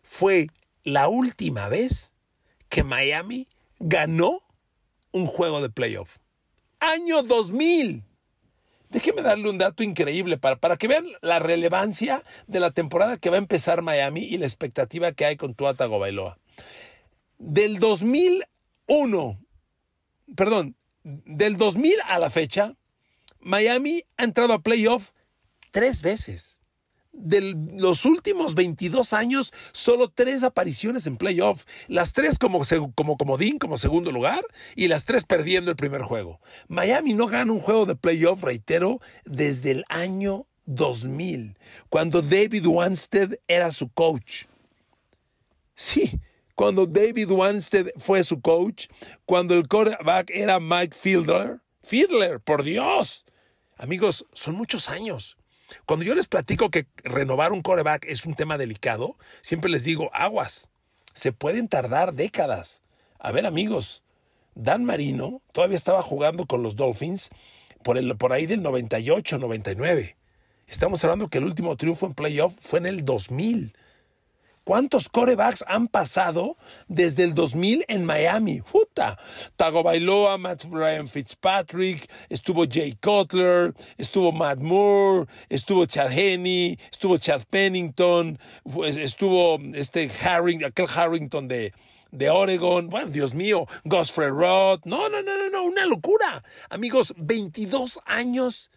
Fue 0.03 0.47
la 0.83 1.07
última 1.07 1.69
vez 1.69 2.13
que 2.69 2.83
Miami 2.83 3.47
ganó 3.79 4.41
un 5.11 5.27
juego 5.27 5.61
de 5.61 5.69
playoff. 5.69 6.17
Año 6.79 7.23
2000. 7.23 8.03
Déjeme 8.89 9.21
darle 9.21 9.49
un 9.49 9.57
dato 9.57 9.83
increíble 9.83 10.37
para, 10.37 10.55
para 10.55 10.77
que 10.77 10.87
vean 10.87 11.07
la 11.21 11.39
relevancia 11.39 12.23
de 12.47 12.59
la 12.61 12.71
temporada 12.71 13.17
que 13.17 13.29
va 13.29 13.35
a 13.35 13.39
empezar 13.39 13.81
Miami 13.81 14.21
y 14.21 14.37
la 14.37 14.45
expectativa 14.45 15.11
que 15.11 15.25
hay 15.25 15.35
con 15.35 15.55
Tuata 15.55 15.85
Gobailoa. 15.87 16.37
Del 17.37 17.79
2001 17.79 19.37
perdón, 20.35 20.75
del 21.03 21.57
2000 21.57 21.95
a 22.05 22.19
la 22.19 22.29
fecha, 22.29 22.75
Miami 23.39 24.03
ha 24.17 24.23
entrado 24.23 24.53
a 24.53 24.61
playoff 24.61 25.11
tres 25.71 26.01
veces. 26.01 26.63
De 27.13 27.55
los 27.77 28.05
últimos 28.05 28.53
22 28.53 29.13
años, 29.13 29.53
solo 29.71 30.11
tres 30.11 30.43
apariciones 30.43 31.07
en 31.07 31.17
playoff. 31.17 31.65
Las 31.87 32.13
tres 32.13 32.37
como, 32.37 32.61
como 32.93 33.17
comodín, 33.17 33.57
como 33.57 33.77
segundo 33.77 34.11
lugar, 34.11 34.45
y 34.75 34.87
las 34.87 35.05
tres 35.05 35.23
perdiendo 35.23 35.71
el 35.71 35.77
primer 35.77 36.03
juego. 36.03 36.39
Miami 36.67 37.15
no 37.15 37.25
gana 37.25 37.51
un 37.51 37.59
juego 37.59 37.87
de 37.87 37.95
playoff, 37.95 38.43
reitero, 38.43 38.99
desde 39.25 39.71
el 39.71 39.85
año 39.89 40.45
2000, 40.67 41.57
cuando 41.89 42.21
David 42.21 42.67
Wanstead 42.67 43.39
era 43.47 43.71
su 43.71 43.89
coach. 43.89 44.43
Sí, 45.75 46.19
cuando 46.57 46.87
David 46.87 47.29
Wanstead 47.29 47.91
fue 47.97 48.23
su 48.23 48.41
coach, 48.41 48.87
cuando 49.27 49.53
el 49.53 49.67
quarterback 49.67 50.31
era 50.31 50.59
Mike 50.59 50.95
Fiedler. 50.95 51.59
Fiedler, 51.83 52.39
por 52.39 52.63
Dios. 52.63 53.25
Amigos, 53.77 54.25
son 54.33 54.55
muchos 54.55 54.89
años. 54.89 55.37
Cuando 55.85 56.03
yo 56.03 56.15
les 56.15 56.27
platico 56.27 56.71
que 56.71 56.87
renovar 57.03 57.51
un 57.51 57.61
quarterback 57.61 58.05
es 58.07 58.25
un 58.25 58.33
tema 58.33 58.57
delicado, 58.57 59.17
siempre 59.41 59.69
les 59.69 59.83
digo, 59.83 60.09
aguas, 60.15 60.71
se 61.13 61.31
pueden 61.31 61.67
tardar 61.67 62.15
décadas. 62.15 62.81
A 63.19 63.31
ver, 63.31 63.45
amigos, 63.45 64.01
Dan 64.55 64.83
Marino 64.83 65.43
todavía 65.51 65.77
estaba 65.77 66.01
jugando 66.01 66.47
con 66.47 66.63
los 66.63 66.75
Dolphins 66.75 67.29
por, 67.83 67.99
el, 67.99 68.17
por 68.17 68.33
ahí 68.33 68.47
del 68.47 68.63
98, 68.63 69.37
99. 69.37 70.17
Estamos 70.65 71.03
hablando 71.03 71.27
que 71.27 71.37
el 71.37 71.45
último 71.45 71.77
triunfo 71.77 72.07
en 72.07 72.15
playoff 72.15 72.55
fue 72.59 72.79
en 72.79 72.87
el 72.87 73.05
2000. 73.05 73.75
¿Cuántos 74.67 75.07
corebacks 75.07 75.63
han 75.65 75.87
pasado 75.87 76.57
desde 76.89 77.23
el 77.23 77.33
2000 77.33 77.85
en 77.87 78.03
Miami? 78.03 78.59
¡Puta! 78.59 79.17
Tago 79.55 79.81
Bailoa, 79.81 80.37
Matt 80.37 80.65
Ryan 80.65 81.07
Fitzpatrick, 81.07 82.11
estuvo 82.27 82.65
Jay 82.69 82.97
Cutler, 83.01 83.73
estuvo 83.97 84.33
Matt 84.33 84.59
Moore, 84.59 85.27
estuvo 85.47 85.85
Chad 85.85 86.11
Henney, 86.11 86.77
estuvo 86.91 87.17
Chad 87.17 87.43
Pennington, 87.49 88.37
estuvo 88.97 89.57
este 89.73 90.11
aquel 90.65 90.87
Harrington 90.93 91.47
de, 91.47 91.73
de 92.11 92.29
Oregon. 92.29 92.89
Bueno, 92.89 93.09
Dios 93.09 93.33
mío, 93.33 93.67
Godfrey 93.85 94.31
Roth. 94.31 94.81
No, 94.83 95.07
no, 95.07 95.23
no, 95.23 95.37
no, 95.37 95.49
no, 95.49 95.63
una 95.63 95.85
locura. 95.85 96.43
Amigos, 96.69 97.13
22 97.15 98.01
años 98.05 98.69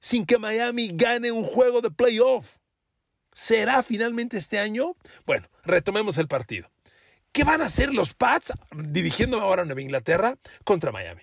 sin 0.00 0.24
que 0.24 0.38
Miami 0.38 0.92
gane 0.94 1.30
un 1.30 1.44
juego 1.44 1.82
de 1.82 1.90
playoff. 1.90 2.63
¿Será 3.34 3.82
finalmente 3.82 4.36
este 4.36 4.60
año? 4.60 4.96
Bueno, 5.26 5.48
retomemos 5.64 6.18
el 6.18 6.28
partido. 6.28 6.70
¿Qué 7.32 7.42
van 7.42 7.62
a 7.62 7.64
hacer 7.64 7.92
los 7.92 8.14
Pats 8.14 8.52
dirigiéndome 8.72 9.42
ahora 9.42 9.62
a 9.62 9.64
Nueva 9.64 9.82
Inglaterra 9.82 10.36
contra 10.62 10.92
Miami? 10.92 11.22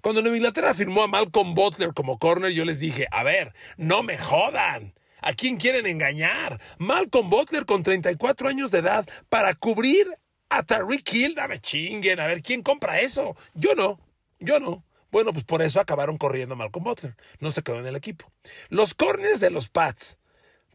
Cuando 0.00 0.22
Nueva 0.22 0.36
Inglaterra 0.36 0.74
firmó 0.74 1.02
a 1.02 1.08
Malcolm 1.08 1.54
Butler 1.54 1.92
como 1.92 2.20
corner, 2.20 2.52
yo 2.52 2.64
les 2.64 2.78
dije, 2.78 3.08
a 3.10 3.24
ver, 3.24 3.52
no 3.76 4.04
me 4.04 4.16
jodan. 4.16 4.94
¿A 5.22 5.32
quién 5.32 5.56
quieren 5.56 5.86
engañar? 5.86 6.60
Malcolm 6.78 7.28
Butler 7.28 7.66
con 7.66 7.82
34 7.82 8.48
años 8.48 8.70
de 8.70 8.78
edad 8.78 9.08
para 9.28 9.52
cubrir 9.54 10.06
a 10.50 10.62
Tariq 10.62 11.12
Hill. 11.12 11.34
Dame 11.34 11.60
chinguen, 11.60 12.20
a 12.20 12.28
ver, 12.28 12.42
¿quién 12.42 12.62
compra 12.62 13.00
eso? 13.00 13.36
Yo 13.54 13.74
no, 13.74 13.98
yo 14.38 14.60
no. 14.60 14.84
Bueno, 15.10 15.32
pues 15.32 15.44
por 15.44 15.62
eso 15.62 15.80
acabaron 15.80 16.16
corriendo 16.16 16.54
a 16.54 16.58
Malcolm 16.58 16.84
Butler. 16.84 17.16
No 17.40 17.50
se 17.50 17.62
quedó 17.64 17.80
en 17.80 17.86
el 17.86 17.96
equipo. 17.96 18.30
Los 18.68 18.94
corners 18.94 19.40
de 19.40 19.50
los 19.50 19.68
Pats 19.68 20.16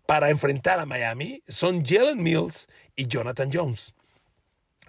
para 0.05 0.29
enfrentar 0.29 0.79
a 0.79 0.85
Miami 0.85 1.43
son 1.47 1.83
Jalen 1.85 2.21
Mills 2.21 2.67
y 2.95 3.07
Jonathan 3.07 3.49
Jones. 3.51 3.95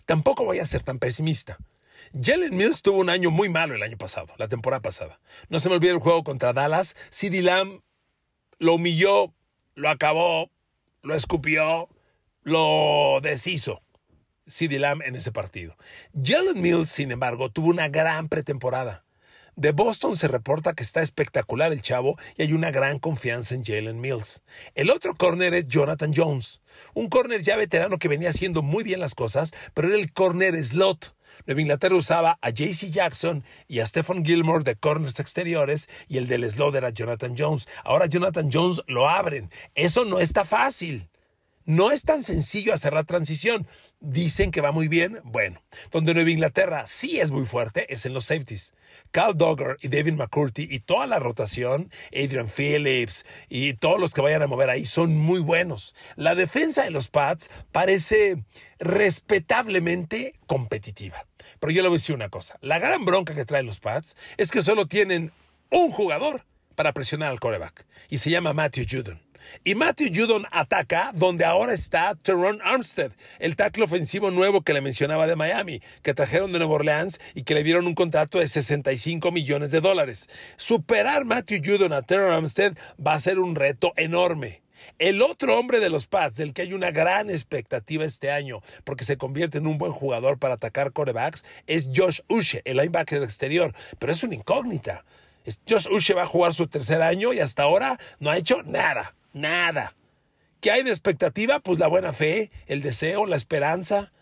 Tampoco 0.04 0.44
voy 0.44 0.58
a 0.58 0.66
ser 0.66 0.82
tan 0.82 0.98
pesimista. 0.98 1.58
Jalen 2.20 2.56
Mills 2.56 2.82
tuvo 2.82 3.00
un 3.00 3.10
año 3.10 3.30
muy 3.30 3.48
malo 3.48 3.74
el 3.74 3.82
año 3.82 3.96
pasado, 3.96 4.28
la 4.38 4.48
temporada 4.48 4.80
pasada. 4.80 5.20
No 5.48 5.58
se 5.58 5.68
me 5.68 5.76
olvide 5.76 5.92
el 5.92 5.98
juego 5.98 6.22
contra 6.22 6.52
Dallas. 6.52 6.96
CeeDee 7.10 7.42
Lamb 7.42 7.80
lo 8.58 8.74
humilló, 8.74 9.34
lo 9.74 9.88
acabó, 9.88 10.50
lo 11.02 11.14
escupió, 11.14 11.88
lo 12.42 13.20
deshizo. 13.22 13.82
CeeDee 14.46 14.78
Lamb 14.78 15.02
en 15.02 15.16
ese 15.16 15.32
partido. 15.32 15.76
Jalen 16.14 16.60
Mills, 16.60 16.90
sin 16.90 17.10
embargo, 17.10 17.50
tuvo 17.50 17.68
una 17.68 17.88
gran 17.88 18.28
pretemporada. 18.28 19.05
De 19.58 19.72
Boston 19.72 20.18
se 20.18 20.28
reporta 20.28 20.74
que 20.74 20.82
está 20.82 21.00
espectacular 21.00 21.72
el 21.72 21.80
chavo 21.80 22.18
y 22.36 22.42
hay 22.42 22.52
una 22.52 22.70
gran 22.70 22.98
confianza 22.98 23.54
en 23.54 23.64
Jalen 23.64 23.98
Mills. 23.98 24.42
El 24.74 24.90
otro 24.90 25.14
corner 25.14 25.54
es 25.54 25.66
Jonathan 25.66 26.12
Jones, 26.14 26.60
un 26.92 27.08
corner 27.08 27.40
ya 27.40 27.56
veterano 27.56 27.98
que 27.98 28.08
venía 28.08 28.28
haciendo 28.28 28.60
muy 28.60 28.84
bien 28.84 29.00
las 29.00 29.14
cosas, 29.14 29.54
pero 29.72 29.88
era 29.88 29.96
el 29.96 30.12
corner 30.12 30.62
slot. 30.62 31.16
Nueva 31.46 31.62
Inglaterra 31.62 31.94
usaba 31.94 32.38
a 32.42 32.50
JC 32.50 32.90
Jackson 32.90 33.44
y 33.66 33.80
a 33.80 33.86
Stephen 33.86 34.26
Gilmore 34.26 34.62
de 34.62 34.76
corners 34.76 35.18
exteriores 35.20 35.88
y 36.06 36.18
el 36.18 36.26
del 36.26 36.50
slot 36.50 36.74
era 36.74 36.90
Jonathan 36.90 37.34
Jones. 37.38 37.66
Ahora 37.82 38.04
Jonathan 38.04 38.50
Jones 38.52 38.82
lo 38.88 39.08
abren. 39.08 39.50
Eso 39.74 40.04
no 40.04 40.20
está 40.20 40.44
fácil. 40.44 41.08
No 41.66 41.90
es 41.90 42.04
tan 42.04 42.22
sencillo 42.22 42.72
hacer 42.72 42.92
la 42.92 43.02
transición. 43.02 43.66
Dicen 43.98 44.52
que 44.52 44.60
va 44.60 44.70
muy 44.70 44.86
bien. 44.86 45.20
Bueno, 45.24 45.60
donde 45.90 46.14
Nueva 46.14 46.30
Inglaterra 46.30 46.86
sí 46.86 47.18
es 47.18 47.32
muy 47.32 47.44
fuerte 47.44 47.92
es 47.92 48.06
en 48.06 48.14
los 48.14 48.26
safeties. 48.26 48.72
Cal 49.10 49.36
Dogger 49.36 49.76
y 49.82 49.88
David 49.88 50.12
McCurdy 50.12 50.68
y 50.70 50.78
toda 50.78 51.08
la 51.08 51.18
rotación, 51.18 51.90
Adrian 52.12 52.48
Phillips 52.48 53.26
y 53.48 53.74
todos 53.74 53.98
los 53.98 54.14
que 54.14 54.20
vayan 54.20 54.42
a 54.42 54.46
mover 54.46 54.70
ahí 54.70 54.86
son 54.86 55.16
muy 55.16 55.40
buenos. 55.40 55.96
La 56.14 56.36
defensa 56.36 56.84
de 56.84 56.92
los 56.92 57.08
Pats 57.08 57.50
parece 57.72 58.44
respetablemente 58.78 60.34
competitiva. 60.46 61.26
Pero 61.58 61.72
yo 61.72 61.82
le 61.82 61.88
voy 61.88 61.96
a 61.96 61.98
decir 61.98 62.14
una 62.14 62.28
cosa. 62.28 62.58
La 62.60 62.78
gran 62.78 63.04
bronca 63.04 63.34
que 63.34 63.44
traen 63.44 63.66
los 63.66 63.80
Pats 63.80 64.16
es 64.36 64.52
que 64.52 64.62
solo 64.62 64.86
tienen 64.86 65.32
un 65.70 65.90
jugador 65.90 66.44
para 66.76 66.92
presionar 66.92 67.30
al 67.30 67.40
coreback 67.40 67.86
y 68.08 68.18
se 68.18 68.30
llama 68.30 68.52
Matthew 68.52 68.84
Judon. 68.88 69.25
Y 69.64 69.74
Matthew 69.74 70.10
Judon 70.14 70.46
ataca 70.50 71.10
donde 71.14 71.44
ahora 71.44 71.72
está 71.72 72.14
Teron 72.14 72.60
Armstead, 72.62 73.12
el 73.38 73.56
tackle 73.56 73.84
ofensivo 73.84 74.30
nuevo 74.30 74.62
que 74.62 74.72
le 74.72 74.80
mencionaba 74.80 75.26
de 75.26 75.36
Miami, 75.36 75.82
que 76.02 76.14
trajeron 76.14 76.52
de 76.52 76.58
Nueva 76.58 76.74
Orleans 76.74 77.20
y 77.34 77.42
que 77.42 77.54
le 77.54 77.62
dieron 77.62 77.86
un 77.86 77.94
contrato 77.94 78.38
de 78.38 78.46
65 78.46 79.30
millones 79.32 79.70
de 79.70 79.80
dólares. 79.80 80.28
Superar 80.56 81.24
Matthew 81.24 81.62
Judon 81.64 81.92
a 81.92 82.02
Teron 82.02 82.32
Armstead 82.32 82.76
va 83.04 83.14
a 83.14 83.20
ser 83.20 83.38
un 83.38 83.54
reto 83.54 83.92
enorme. 83.96 84.62
El 84.98 85.20
otro 85.22 85.58
hombre 85.58 85.80
de 85.80 85.90
los 85.90 86.06
Pats, 86.06 86.36
del 86.36 86.54
que 86.54 86.62
hay 86.62 86.72
una 86.72 86.90
gran 86.90 87.28
expectativa 87.28 88.04
este 88.04 88.30
año, 88.30 88.62
porque 88.84 89.04
se 89.04 89.16
convierte 89.16 89.58
en 89.58 89.66
un 89.66 89.78
buen 89.78 89.92
jugador 89.92 90.38
para 90.38 90.54
atacar 90.54 90.92
corebacks, 90.92 91.44
es 91.66 91.90
Josh 91.94 92.20
Ushe, 92.28 92.62
el 92.64 92.76
linebacker 92.76 93.22
exterior, 93.22 93.74
pero 93.98 94.12
es 94.12 94.22
una 94.22 94.36
incógnita. 94.36 95.04
Josh 95.68 95.88
Ushe 95.90 96.14
va 96.14 96.22
a 96.22 96.26
jugar 96.26 96.54
su 96.54 96.66
tercer 96.66 97.02
año 97.02 97.32
y 97.32 97.40
hasta 97.40 97.64
ahora 97.64 97.98
no 98.18 98.30
ha 98.30 98.38
hecho 98.38 98.62
nada. 98.62 99.15
Nada. 99.36 99.94
¿Qué 100.60 100.70
hay 100.70 100.82
de 100.82 100.90
expectativa? 100.90 101.60
Pues 101.60 101.78
la 101.78 101.86
buena 101.86 102.12
fe, 102.12 102.50
el 102.66 102.82
deseo, 102.82 103.26
la 103.26 103.36
esperanza, 103.36 104.12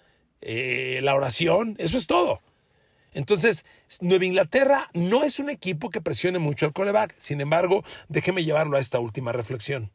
eh, 0.41 1.01
la 1.03 1.15
oración, 1.15 1.77
eso 1.79 1.97
es 1.97 2.07
todo. 2.07 2.43
Entonces, 3.13 3.65
Nueva 4.01 4.25
Inglaterra 4.25 4.91
no 4.93 5.23
es 5.23 5.39
un 5.39 5.49
equipo 5.49 5.91
que 5.91 6.01
presione 6.01 6.41
mucho 6.41 6.67
al 6.67 6.73
coreback. 6.73 7.15
Sin 7.17 7.41
embargo, 7.41 7.85
déjeme 8.09 8.45
llevarlo 8.45 8.77
a 8.77 8.81
esta 8.81 8.99
última 8.99 9.33
reflexión. 9.33 9.93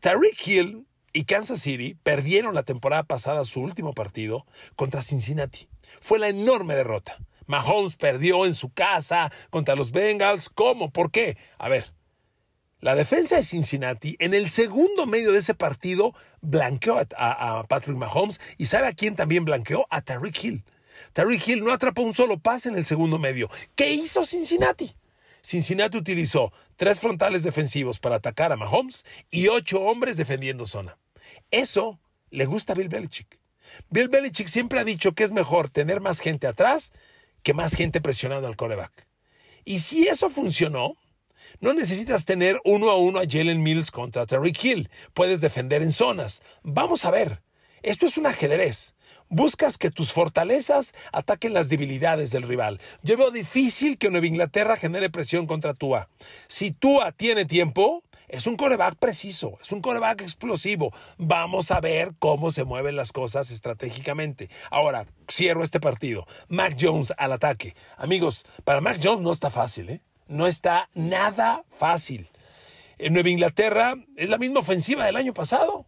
Tyreek 0.00 0.46
Hill 0.46 0.86
y 1.12 1.24
Kansas 1.24 1.60
City 1.60 1.96
perdieron 2.02 2.54
la 2.54 2.62
temporada 2.62 3.02
pasada 3.02 3.44
su 3.44 3.60
último 3.60 3.92
partido 3.92 4.46
contra 4.76 5.02
Cincinnati. 5.02 5.68
Fue 6.00 6.18
la 6.18 6.28
enorme 6.28 6.74
derrota. 6.74 7.18
Mahomes 7.46 7.96
perdió 7.96 8.46
en 8.46 8.54
su 8.54 8.72
casa 8.72 9.30
contra 9.50 9.76
los 9.76 9.90
Bengals. 9.90 10.48
¿Cómo? 10.48 10.90
¿Por 10.90 11.10
qué? 11.10 11.36
A 11.58 11.68
ver, 11.68 11.92
la 12.80 12.94
defensa 12.94 13.36
de 13.36 13.42
Cincinnati 13.42 14.16
en 14.20 14.34
el 14.34 14.50
segundo 14.50 15.06
medio 15.06 15.32
de 15.32 15.38
ese 15.38 15.54
partido 15.54 16.14
blanqueó 16.40 17.00
a, 17.16 17.64
Patrick 17.68 17.96
Mahomes 17.96 18.40
y 18.56 18.66
¿sabe 18.66 18.86
a 18.86 18.92
quién 18.92 19.16
también 19.16 19.44
blanqueó? 19.44 19.86
A 19.90 20.00
Tyreek 20.00 20.44
Hill. 20.44 20.64
Tyreek 21.12 21.48
Hill 21.48 21.64
no 21.64 21.72
atrapó 21.72 22.02
un 22.02 22.14
solo 22.14 22.38
pase 22.38 22.68
en 22.68 22.76
el 22.76 22.84
segundo 22.84 23.18
medio. 23.18 23.50
¿Qué 23.74 23.90
hizo 23.90 24.24
Cincinnati? 24.24 24.94
Cincinnati 25.42 25.98
utilizó 25.98 26.52
tres 26.76 27.00
frontales 27.00 27.42
defensivos 27.42 27.98
para 27.98 28.16
atacar 28.16 28.52
a 28.52 28.56
Mahomes 28.56 29.04
y 29.30 29.48
ocho 29.48 29.80
hombres 29.80 30.16
defendiendo 30.16 30.66
zona. 30.66 30.98
Eso 31.50 31.98
le 32.30 32.46
gusta 32.46 32.74
a 32.74 32.76
Bill 32.76 32.88
Belichick. 32.88 33.38
Bill 33.90 34.08
Belichick 34.08 34.48
siempre 34.48 34.78
ha 34.78 34.84
dicho 34.84 35.12
que 35.12 35.24
es 35.24 35.32
mejor 35.32 35.68
tener 35.68 36.00
más 36.00 36.20
gente 36.20 36.46
atrás 36.46 36.92
que 37.42 37.54
más 37.54 37.74
gente 37.74 38.00
presionando 38.00 38.46
al 38.46 38.56
coreback. 38.56 39.06
Y 39.64 39.80
si 39.80 40.08
eso 40.08 40.30
funcionó, 40.30 40.96
no 41.60 41.74
necesitas 41.74 42.24
tener 42.24 42.60
uno 42.64 42.90
a 42.90 42.96
uno 42.96 43.18
a 43.18 43.24
Jalen 43.28 43.62
Mills 43.62 43.90
contra 43.90 44.26
Terry 44.26 44.54
Hill. 44.60 44.90
Puedes 45.12 45.40
defender 45.40 45.82
en 45.82 45.92
zonas. 45.92 46.42
Vamos 46.62 47.04
a 47.04 47.10
ver. 47.10 47.42
Esto 47.82 48.06
es 48.06 48.16
un 48.16 48.26
ajedrez. 48.26 48.94
Buscas 49.28 49.76
que 49.76 49.90
tus 49.90 50.12
fortalezas 50.12 50.94
ataquen 51.12 51.52
las 51.52 51.68
debilidades 51.68 52.30
del 52.30 52.44
rival. 52.44 52.80
Yo 53.02 53.16
veo 53.16 53.30
difícil 53.30 53.98
que 53.98 54.10
Nueva 54.10 54.26
Inglaterra 54.26 54.76
genere 54.76 55.10
presión 55.10 55.46
contra 55.46 55.74
Tua. 55.74 56.08
Si 56.46 56.70
Tua 56.70 57.12
tiene 57.12 57.44
tiempo, 57.44 58.04
es 58.28 58.46
un 58.46 58.56
coreback 58.56 58.96
preciso, 58.96 59.58
es 59.60 59.72
un 59.72 59.80
coreback 59.80 60.22
explosivo. 60.22 60.92
Vamos 61.16 61.70
a 61.70 61.80
ver 61.80 62.12
cómo 62.18 62.50
se 62.50 62.64
mueven 62.64 62.94
las 62.94 63.10
cosas 63.12 63.50
estratégicamente. 63.50 64.48
Ahora, 64.70 65.06
cierro 65.30 65.64
este 65.64 65.80
partido. 65.80 66.26
Mac 66.48 66.76
Jones 66.80 67.12
al 67.18 67.32
ataque. 67.32 67.74
Amigos, 67.96 68.44
para 68.64 68.80
Mac 68.80 69.00
Jones 69.02 69.22
no 69.22 69.32
está 69.32 69.50
fácil, 69.50 69.90
¿eh? 69.90 70.02
No 70.28 70.46
está 70.46 70.90
nada 70.94 71.64
fácil. 71.78 72.28
En 72.98 73.14
Nueva 73.14 73.30
Inglaterra 73.30 73.94
es 74.16 74.28
la 74.28 74.38
misma 74.38 74.60
ofensiva 74.60 75.06
del 75.06 75.16
año 75.16 75.32
pasado. 75.32 75.86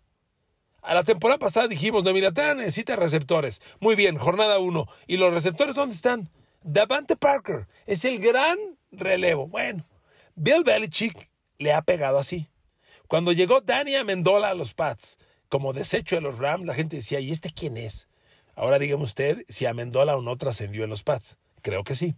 A 0.82 0.94
la 0.94 1.04
temporada 1.04 1.38
pasada 1.38 1.68
dijimos, 1.68 2.02
Nueva 2.02 2.18
Inglaterra 2.18 2.54
necesita 2.54 2.96
receptores. 2.96 3.60
Muy 3.80 3.96
bien, 3.96 4.16
jornada 4.16 4.58
1. 4.58 4.86
¿Y 5.06 5.18
los 5.18 5.32
receptores 5.32 5.76
dónde 5.76 5.94
están? 5.94 6.30
Davante 6.62 7.16
Parker 7.16 7.68
es 7.86 8.04
el 8.04 8.18
gran 8.18 8.58
relevo. 8.90 9.46
Bueno, 9.46 9.86
Bill 10.34 10.64
Belichick 10.64 11.30
le 11.58 11.72
ha 11.74 11.82
pegado 11.82 12.18
así. 12.18 12.48
Cuando 13.08 13.32
llegó 13.32 13.60
Danny 13.60 13.96
Amendola 13.96 14.50
a 14.50 14.54
los 14.54 14.72
Pats, 14.72 15.18
como 15.48 15.72
desecho 15.72 16.14
de 16.14 16.22
los 16.22 16.38
Rams, 16.38 16.64
la 16.64 16.74
gente 16.74 16.96
decía, 16.96 17.20
¿y 17.20 17.30
este 17.30 17.50
quién 17.50 17.76
es? 17.76 18.08
Ahora 18.54 18.78
dígame 18.78 19.02
usted 19.02 19.44
si 19.48 19.66
Amendola 19.66 20.16
o 20.16 20.22
no 20.22 20.36
trascendió 20.36 20.84
en 20.84 20.90
los 20.90 21.02
Pats. 21.02 21.38
Creo 21.60 21.84
que 21.84 21.94
sí. 21.94 22.14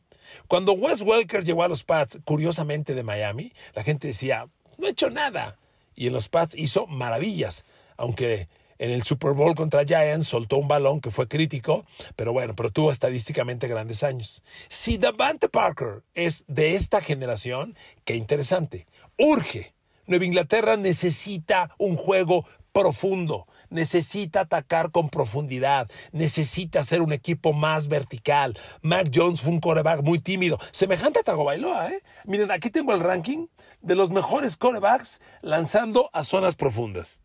Cuando 0.48 0.72
Wes 0.72 1.02
Welker 1.02 1.44
llegó 1.44 1.62
a 1.62 1.68
los 1.68 1.84
Pats, 1.84 2.20
curiosamente 2.24 2.94
de 2.94 3.02
Miami, 3.02 3.52
la 3.74 3.82
gente 3.82 4.08
decía, 4.08 4.48
no 4.78 4.86
ha 4.86 4.90
hecho 4.90 5.10
nada. 5.10 5.58
Y 5.94 6.06
en 6.06 6.12
los 6.12 6.28
Pats 6.28 6.54
hizo 6.54 6.86
maravillas, 6.86 7.64
aunque 7.96 8.48
en 8.78 8.90
el 8.90 9.04
Super 9.04 9.32
Bowl 9.32 9.54
contra 9.54 9.84
Giants 9.84 10.26
soltó 10.26 10.56
un 10.56 10.66
balón 10.66 11.00
que 11.00 11.12
fue 11.12 11.28
crítico, 11.28 11.86
pero 12.16 12.32
bueno, 12.32 12.56
pero 12.56 12.70
tuvo 12.70 12.90
estadísticamente 12.90 13.68
grandes 13.68 14.02
años. 14.02 14.42
Si 14.68 14.98
Davante 14.98 15.48
Parker 15.48 16.02
es 16.14 16.44
de 16.48 16.74
esta 16.74 17.00
generación, 17.00 17.76
qué 18.04 18.16
interesante. 18.16 18.86
Urge. 19.16 19.72
Nueva 20.06 20.24
Inglaterra 20.24 20.76
necesita 20.76 21.72
un 21.78 21.96
juego 21.96 22.44
profundo 22.72 23.46
necesita 23.72 24.40
atacar 24.40 24.90
con 24.90 25.08
profundidad, 25.08 25.90
necesita 26.12 26.82
ser 26.82 27.02
un 27.02 27.12
equipo 27.12 27.52
más 27.52 27.88
vertical. 27.88 28.56
Mac 28.82 29.10
Jones 29.12 29.40
fue 29.40 29.52
un 29.52 29.60
coreback 29.60 30.02
muy 30.02 30.20
tímido, 30.20 30.58
semejante 30.70 31.20
a 31.20 31.22
Tagovailoa, 31.22 31.90
¿eh? 31.90 32.02
Miren, 32.24 32.50
aquí 32.50 32.70
tengo 32.70 32.92
el 32.94 33.00
ranking 33.00 33.46
de 33.80 33.94
los 33.94 34.10
mejores 34.10 34.56
corebacks 34.56 35.20
lanzando 35.40 36.10
a 36.12 36.24
zonas 36.24 36.54
profundas. 36.54 37.22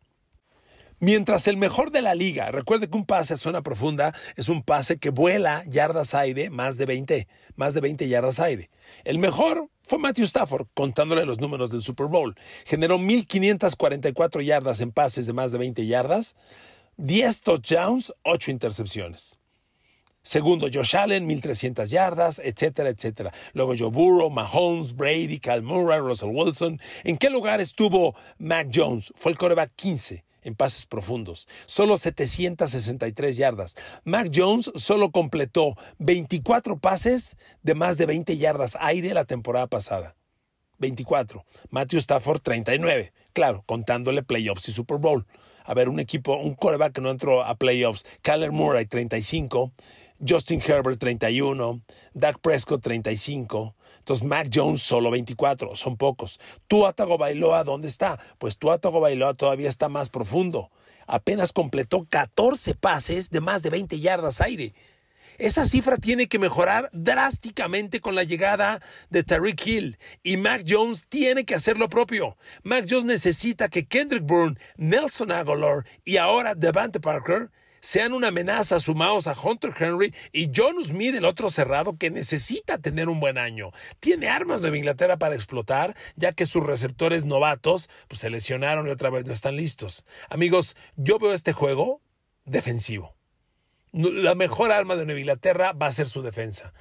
Mientras 0.99 1.47
el 1.47 1.57
mejor 1.57 1.91
de 1.91 2.01
la 2.01 2.15
liga, 2.15 2.49
recuerde 2.49 2.89
que 2.89 2.97
un 2.97 3.05
pase 3.05 3.35
a 3.35 3.37
zona 3.37 3.61
profunda 3.61 4.15
es 4.35 4.49
un 4.49 4.63
pase 4.63 4.97
que 4.97 5.11
vuela 5.11 5.61
yardas 5.67 6.15
aire 6.15 6.49
más 6.49 6.77
de 6.77 6.87
20, 6.87 7.27
más 7.55 7.75
de 7.75 7.81
20 7.81 8.07
yardas 8.07 8.39
aire. 8.39 8.71
El 9.03 9.19
mejor 9.19 9.69
fue 9.87 9.99
Matthew 9.99 10.25
Stafford, 10.25 10.65
contándole 10.73 11.23
los 11.23 11.39
números 11.39 11.69
del 11.69 11.83
Super 11.83 12.07
Bowl. 12.07 12.35
Generó 12.65 12.97
1.544 12.97 14.43
yardas 14.43 14.81
en 14.81 14.91
pases 14.91 15.27
de 15.27 15.33
más 15.33 15.51
de 15.51 15.59
20 15.59 15.85
yardas, 15.85 16.35
10 16.97 17.43
touchdowns, 17.43 18.11
8 18.23 18.49
intercepciones. 18.49 19.37
Segundo, 20.23 20.67
Josh 20.73 20.95
Allen, 20.95 21.29
1.300 21.29 21.89
yardas, 21.89 22.41
etcétera, 22.43 22.89
etcétera. 22.89 23.31
Luego 23.53 23.75
Joe 23.77 23.91
Burrow, 23.91 24.31
Mahomes, 24.31 24.95
Brady, 24.95 25.39
Cal 25.39 25.61
Murray, 25.61 25.99
Russell 25.99 26.31
Wilson. 26.33 26.81
¿En 27.03 27.17
qué 27.17 27.29
lugar 27.29 27.61
estuvo 27.61 28.15
Mac 28.39 28.69
Jones? 28.73 29.13
Fue 29.15 29.31
el 29.31 29.37
coreback 29.37 29.73
15 29.75 30.26
en 30.47 30.55
pases 30.55 30.85
profundos, 30.85 31.47
solo 31.65 31.97
763 31.97 33.35
yardas. 33.35 33.75
Mac 34.05 34.31
Jones 34.33 34.71
solo 34.75 35.11
completó 35.11 35.75
24 35.99 36.79
pases 36.79 37.37
de 37.63 37.75
más 37.75 37.97
de 37.97 38.05
20 38.05 38.37
yardas 38.37 38.77
aire 38.79 39.13
la 39.13 39.25
temporada 39.25 39.67
pasada. 39.67 40.15
24. 40.79 41.43
Matthew 41.69 41.99
Stafford 41.99 42.39
39. 42.41 43.11
Claro, 43.33 43.63
contándole 43.65 44.23
playoffs 44.23 44.69
y 44.69 44.71
Super 44.71 44.97
Bowl. 44.97 45.25
A 45.65 45.73
ver, 45.73 45.89
un 45.89 45.99
equipo, 45.99 46.37
un 46.37 46.55
coreback 46.55 46.93
que 46.93 47.01
no 47.01 47.09
entró 47.09 47.43
a 47.43 47.55
playoffs. 47.55 48.05
Kyler 48.21 48.51
Murray 48.53 48.85
35. 48.85 49.73
Justin 50.25 50.61
Herbert 50.65 50.97
31. 50.97 51.81
Dak 52.13 52.39
Prescott 52.39 52.81
35. 52.81 53.75
Entonces, 54.07 54.25
Mac 54.25 54.47
Jones 54.53 54.81
solo 54.83 55.11
24, 55.11 55.75
son 55.75 55.97
pocos. 55.97 56.39
Tua 56.69 56.95
Bailoa, 57.19 57.65
¿dónde 57.65 57.89
está? 57.89 58.17
Pues 58.37 58.57
Tua 58.57 58.77
Bailoa 58.77 59.33
todavía 59.33 59.67
está 59.67 59.89
más 59.89 60.07
profundo. 60.07 60.71
Apenas 61.07 61.51
completó 61.51 62.07
14 62.09 62.73
pases 62.75 63.31
de 63.31 63.41
más 63.41 63.63
de 63.63 63.69
20 63.69 63.99
yardas 63.99 64.39
aire. 64.39 64.73
Esa 65.39 65.65
cifra 65.65 65.97
tiene 65.97 66.27
que 66.27 66.39
mejorar 66.39 66.89
drásticamente 66.93 67.99
con 67.99 68.15
la 68.15 68.23
llegada 68.23 68.81
de 69.09 69.23
Tariq 69.23 69.67
Hill 69.67 69.97
y 70.23 70.37
Mac 70.37 70.63
Jones 70.65 71.07
tiene 71.09 71.43
que 71.43 71.55
hacer 71.55 71.77
lo 71.77 71.89
propio. 71.89 72.37
Mac 72.63 72.85
Jones 72.89 73.03
necesita 73.03 73.67
que 73.67 73.87
Kendrick 73.87 74.23
Bourne, 74.23 74.57
Nelson 74.77 75.33
Aguilar 75.33 75.83
y 76.05 76.15
ahora 76.15 76.55
Devante 76.55 77.01
Parker 77.01 77.49
sean 77.81 78.13
una 78.13 78.29
amenaza 78.29 78.79
sumados 78.79 79.27
a 79.27 79.35
Hunter 79.39 79.73
Henry 79.77 80.13
y 80.31 80.51
John 80.55 80.83
Smith, 80.83 81.15
el 81.15 81.25
otro 81.25 81.49
cerrado 81.49 81.97
que 81.97 82.09
necesita 82.09 82.77
tener 82.77 83.09
un 83.09 83.19
buen 83.19 83.37
año. 83.37 83.71
Tiene 83.99 84.29
armas 84.29 84.61
Nueva 84.61 84.77
Inglaterra 84.77 85.17
para 85.17 85.35
explotar, 85.35 85.95
ya 86.15 86.33
que 86.33 86.45
sus 86.45 86.63
receptores 86.63 87.25
novatos 87.25 87.89
pues, 88.07 88.21
se 88.21 88.29
lesionaron 88.29 88.87
y 88.87 88.91
otra 88.91 89.09
vez 89.09 89.25
no 89.25 89.33
están 89.33 89.55
listos. 89.55 90.05
Amigos, 90.29 90.75
yo 90.95 91.19
veo 91.19 91.33
este 91.33 91.53
juego 91.53 92.01
defensivo. 92.45 93.15
La 93.91 94.35
mejor 94.35 94.71
arma 94.71 94.95
de 94.95 95.05
Nueva 95.05 95.19
Inglaterra 95.19 95.73
va 95.73 95.87
a 95.87 95.91
ser 95.91 96.07
su 96.07 96.21
defensa. 96.21 96.73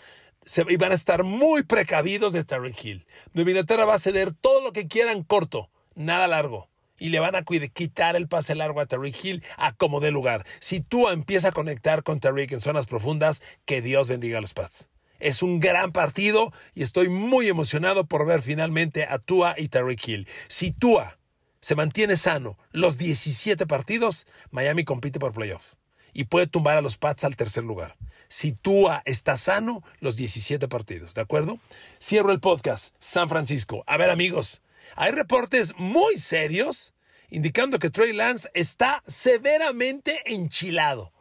Y 0.69 0.77
van 0.77 0.93
a 0.93 0.95
estar 0.95 1.25
muy 1.25 1.65
precavidos 1.65 2.33
de 2.33 2.45
Terry 2.45 2.75
Hill. 2.81 3.07
Nueva 3.33 3.51
Inglaterra 3.51 3.85
va 3.85 3.95
a 3.95 3.99
ceder 3.99 4.33
todo 4.33 4.61
lo 4.61 4.73
que 4.73 4.87
quieran 4.87 5.25
corto, 5.25 5.71
nada 5.95 6.29
largo 6.29 6.69
y 6.99 7.11
le 7.11 7.21
van 7.21 7.35
a 7.37 7.45
quitar 7.45 8.17
el 8.17 8.29
pase 8.29 8.55
largo 8.55 8.81
a 8.81 8.87
Tariq 8.87 9.25
Hill 9.25 9.45
a 9.57 9.73
como 9.73 10.01
dé 10.01 10.11
lugar. 10.11 10.45
Si 10.61 10.81
Tua 10.81 11.13
empieza 11.13 11.49
a 11.49 11.53
conectar 11.53 12.03
con 12.03 12.21
Tariq 12.21 12.53
en 12.53 12.61
zonas 12.61 12.87
profundas, 12.87 13.43
que 13.65 13.83
Dios 13.83 14.09
bendiga 14.09 14.39
a 14.39 14.41
los 14.41 14.55
Pats. 14.55 14.89
Es 15.19 15.43
un 15.43 15.61
gran 15.61 15.93
partido 15.93 16.53
y 16.75 16.83
estoy 16.83 17.09
muy 17.09 17.49
emocionado 17.49 18.05
por 18.07 18.27
ver 18.27 18.43
finalmente 18.43 19.05
a 19.05 19.19
Tua 19.19 19.55
y 19.57 19.69
Tariq 19.69 20.09
Hill. 20.09 20.29
Si 20.49 20.73
Tua 20.73 21.19
se 21.61 21.75
mantiene 21.75 22.17
sano 22.17 22.59
los 22.71 22.99
17 22.99 23.67
partidos, 23.67 24.27
Miami 24.51 24.85
compite 24.85 25.19
por 25.19 25.33
playoff 25.33 25.75
y 26.13 26.25
puede 26.25 26.47
tumbar 26.47 26.79
a 26.79 26.81
los 26.81 26.97
Pats 26.97 27.25
al 27.25 27.37
tercer 27.37 27.65
lugar. 27.65 27.97
Si 28.29 28.53
Tua 28.53 29.03
está 29.05 29.37
sano 29.37 29.83
los 30.01 30.17
17 30.17 30.67
partidos, 30.69 31.15
¿de 31.15 31.21
acuerdo? 31.21 31.59
Cierro 32.01 32.33
el 32.33 32.41
podcast. 32.41 32.95
San 32.99 33.29
Francisco. 33.29 33.85
A 33.87 33.97
ver 33.97 34.11
amigos, 34.11 34.63
hay 34.95 35.13
reportes 35.13 35.75
muy 35.77 36.17
serios 36.19 36.95
indicando 37.29 37.79
que 37.79 37.91
Trey 37.91 38.13
Lance 38.13 38.49
está 38.55 39.03
severamente 39.07 40.23
enchilado. 40.27 41.13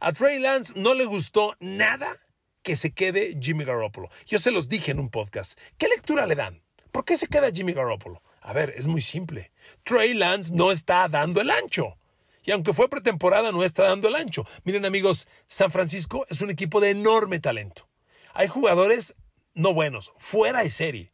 A 0.00 0.12
Trey 0.12 0.38
Lance 0.38 0.74
no 0.76 0.94
le 0.94 1.06
gustó 1.06 1.56
nada 1.60 2.14
que 2.62 2.76
se 2.76 2.92
quede 2.92 3.38
Jimmy 3.40 3.64
Garoppolo. 3.64 4.10
Yo 4.26 4.38
se 4.38 4.50
los 4.50 4.68
dije 4.68 4.90
en 4.90 5.00
un 5.00 5.08
podcast. 5.08 5.58
¿Qué 5.78 5.88
lectura 5.88 6.26
le 6.26 6.34
dan? 6.34 6.62
¿Por 6.92 7.04
qué 7.04 7.16
se 7.16 7.28
queda 7.28 7.50
Jimmy 7.50 7.72
Garoppolo? 7.72 8.22
A 8.40 8.52
ver, 8.52 8.74
es 8.76 8.86
muy 8.86 9.00
simple. 9.00 9.52
Trey 9.84 10.14
Lance 10.14 10.52
no 10.54 10.70
está 10.70 11.08
dando 11.08 11.40
el 11.40 11.50
ancho. 11.50 11.96
Y 12.44 12.52
aunque 12.52 12.72
fue 12.72 12.88
pretemporada, 12.88 13.50
no 13.50 13.64
está 13.64 13.84
dando 13.84 14.08
el 14.08 14.14
ancho. 14.14 14.46
Miren 14.64 14.84
amigos, 14.84 15.26
San 15.48 15.70
Francisco 15.70 16.26
es 16.28 16.40
un 16.40 16.50
equipo 16.50 16.80
de 16.80 16.90
enorme 16.90 17.40
talento. 17.40 17.88
Hay 18.34 18.46
jugadores 18.48 19.16
no 19.54 19.72
buenos, 19.72 20.12
fuera 20.16 20.62
de 20.62 20.70
serie. 20.70 21.10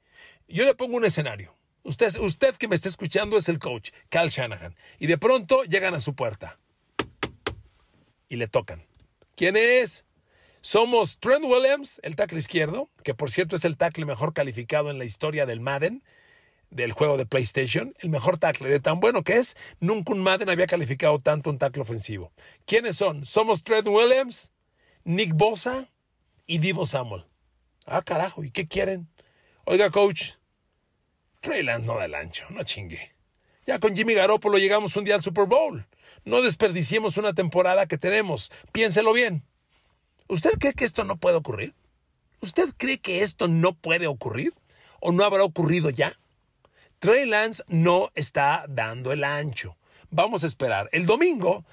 Yo 0.49 0.65
le 0.65 0.75
pongo 0.75 0.97
un 0.97 1.05
escenario. 1.05 1.57
Usted, 1.85 2.16
usted 2.21 2.55
que 2.57 2.68
me 2.68 2.75
está 2.75 2.88
escuchando 2.88 3.37
es 3.37 3.49
el 3.49 3.59
coach, 3.59 3.90
Cal 4.09 4.29
Shanahan. 4.29 4.77
Y 4.99 5.07
de 5.07 5.18
pronto 5.18 5.64
llegan 5.64 5.95
a 5.95 6.01
su 6.01 6.14
puerta. 6.14 6.59
Y 8.29 8.37
le 8.37 8.47
tocan. 8.47 8.87
¿Quién 9.37 9.57
es? 9.57 10.05
Somos 10.61 11.18
Trent 11.18 11.45
Williams, 11.45 12.01
el 12.05 12.14
tackle 12.14 12.38
izquierdo, 12.38 12.88
que 13.03 13.14
por 13.14 13.31
cierto 13.31 13.57
es 13.57 13.64
el 13.64 13.77
tackle 13.77 14.05
mejor 14.05 14.33
calificado 14.33 14.90
en 14.90 14.99
la 14.99 15.05
historia 15.05 15.45
del 15.45 15.59
Madden, 15.59 16.05
del 16.71 16.92
juego 16.92 17.16
de 17.16 17.27
PlayStation, 17.27 17.95
el 17.99 18.11
mejor 18.11 18.38
tackle, 18.38 18.68
de 18.68 18.79
tan 18.79 19.01
bueno 19.01 19.25
que 19.25 19.38
es, 19.38 19.57
nunca 19.81 20.12
un 20.12 20.21
Madden 20.21 20.49
había 20.49 20.66
calificado 20.66 21.18
tanto 21.18 21.51
un 21.51 21.59
tackle 21.59 21.83
ofensivo. 21.83 22.33
¿Quiénes 22.64 22.97
son? 22.97 23.25
Somos 23.25 23.64
Trent 23.64 23.88
Williams, 23.88 24.53
Nick 25.03 25.35
Bosa 25.35 25.88
y 26.47 26.59
Divo 26.59 26.87
Samuel. 26.87 27.25
Ah, 27.85 28.03
carajo, 28.03 28.45
¿y 28.45 28.51
qué 28.53 28.68
quieren? 28.68 29.09
Oiga, 29.64 29.90
coach, 29.90 30.35
Trey 31.42 31.64
Lance 31.64 31.85
no 31.85 31.98
da 31.98 32.05
el 32.05 32.14
ancho, 32.14 32.46
no 32.50 32.62
chingue. 32.62 33.11
Ya 33.66 33.81
con 33.81 33.96
Jimmy 33.96 34.14
Garoppolo 34.14 34.59
llegamos 34.59 34.96
un 34.96 35.05
día 35.05 35.16
al 35.16 35.22
Super 35.22 35.46
Bowl. 35.46 35.85
No 36.24 36.40
desperdiciemos 36.40 37.16
una 37.16 37.35
temporada 37.35 37.87
que 37.87 37.98
tenemos. 37.98 38.52
Piénselo 38.70 39.12
bien. 39.12 39.42
¿Usted 40.28 40.52
cree 40.61 40.72
que 40.72 40.85
esto 40.85 41.02
no 41.02 41.16
puede 41.16 41.37
ocurrir? 41.37 41.74
¿Usted 42.40 42.68
cree 42.76 42.98
que 42.98 43.22
esto 43.22 43.48
no 43.48 43.72
puede 43.72 44.07
ocurrir? 44.07 44.55
¿O 45.00 45.11
no 45.11 45.24
habrá 45.24 45.42
ocurrido 45.42 45.90
ya? 45.90 46.16
Trey 47.00 47.26
Lance 47.26 47.64
no 47.66 48.12
está 48.14 48.64
dando 48.68 49.11
el 49.11 49.24
ancho. 49.24 49.76
Vamos 50.11 50.44
a 50.44 50.46
esperar. 50.46 50.88
El 50.92 51.07
domingo 51.07 51.64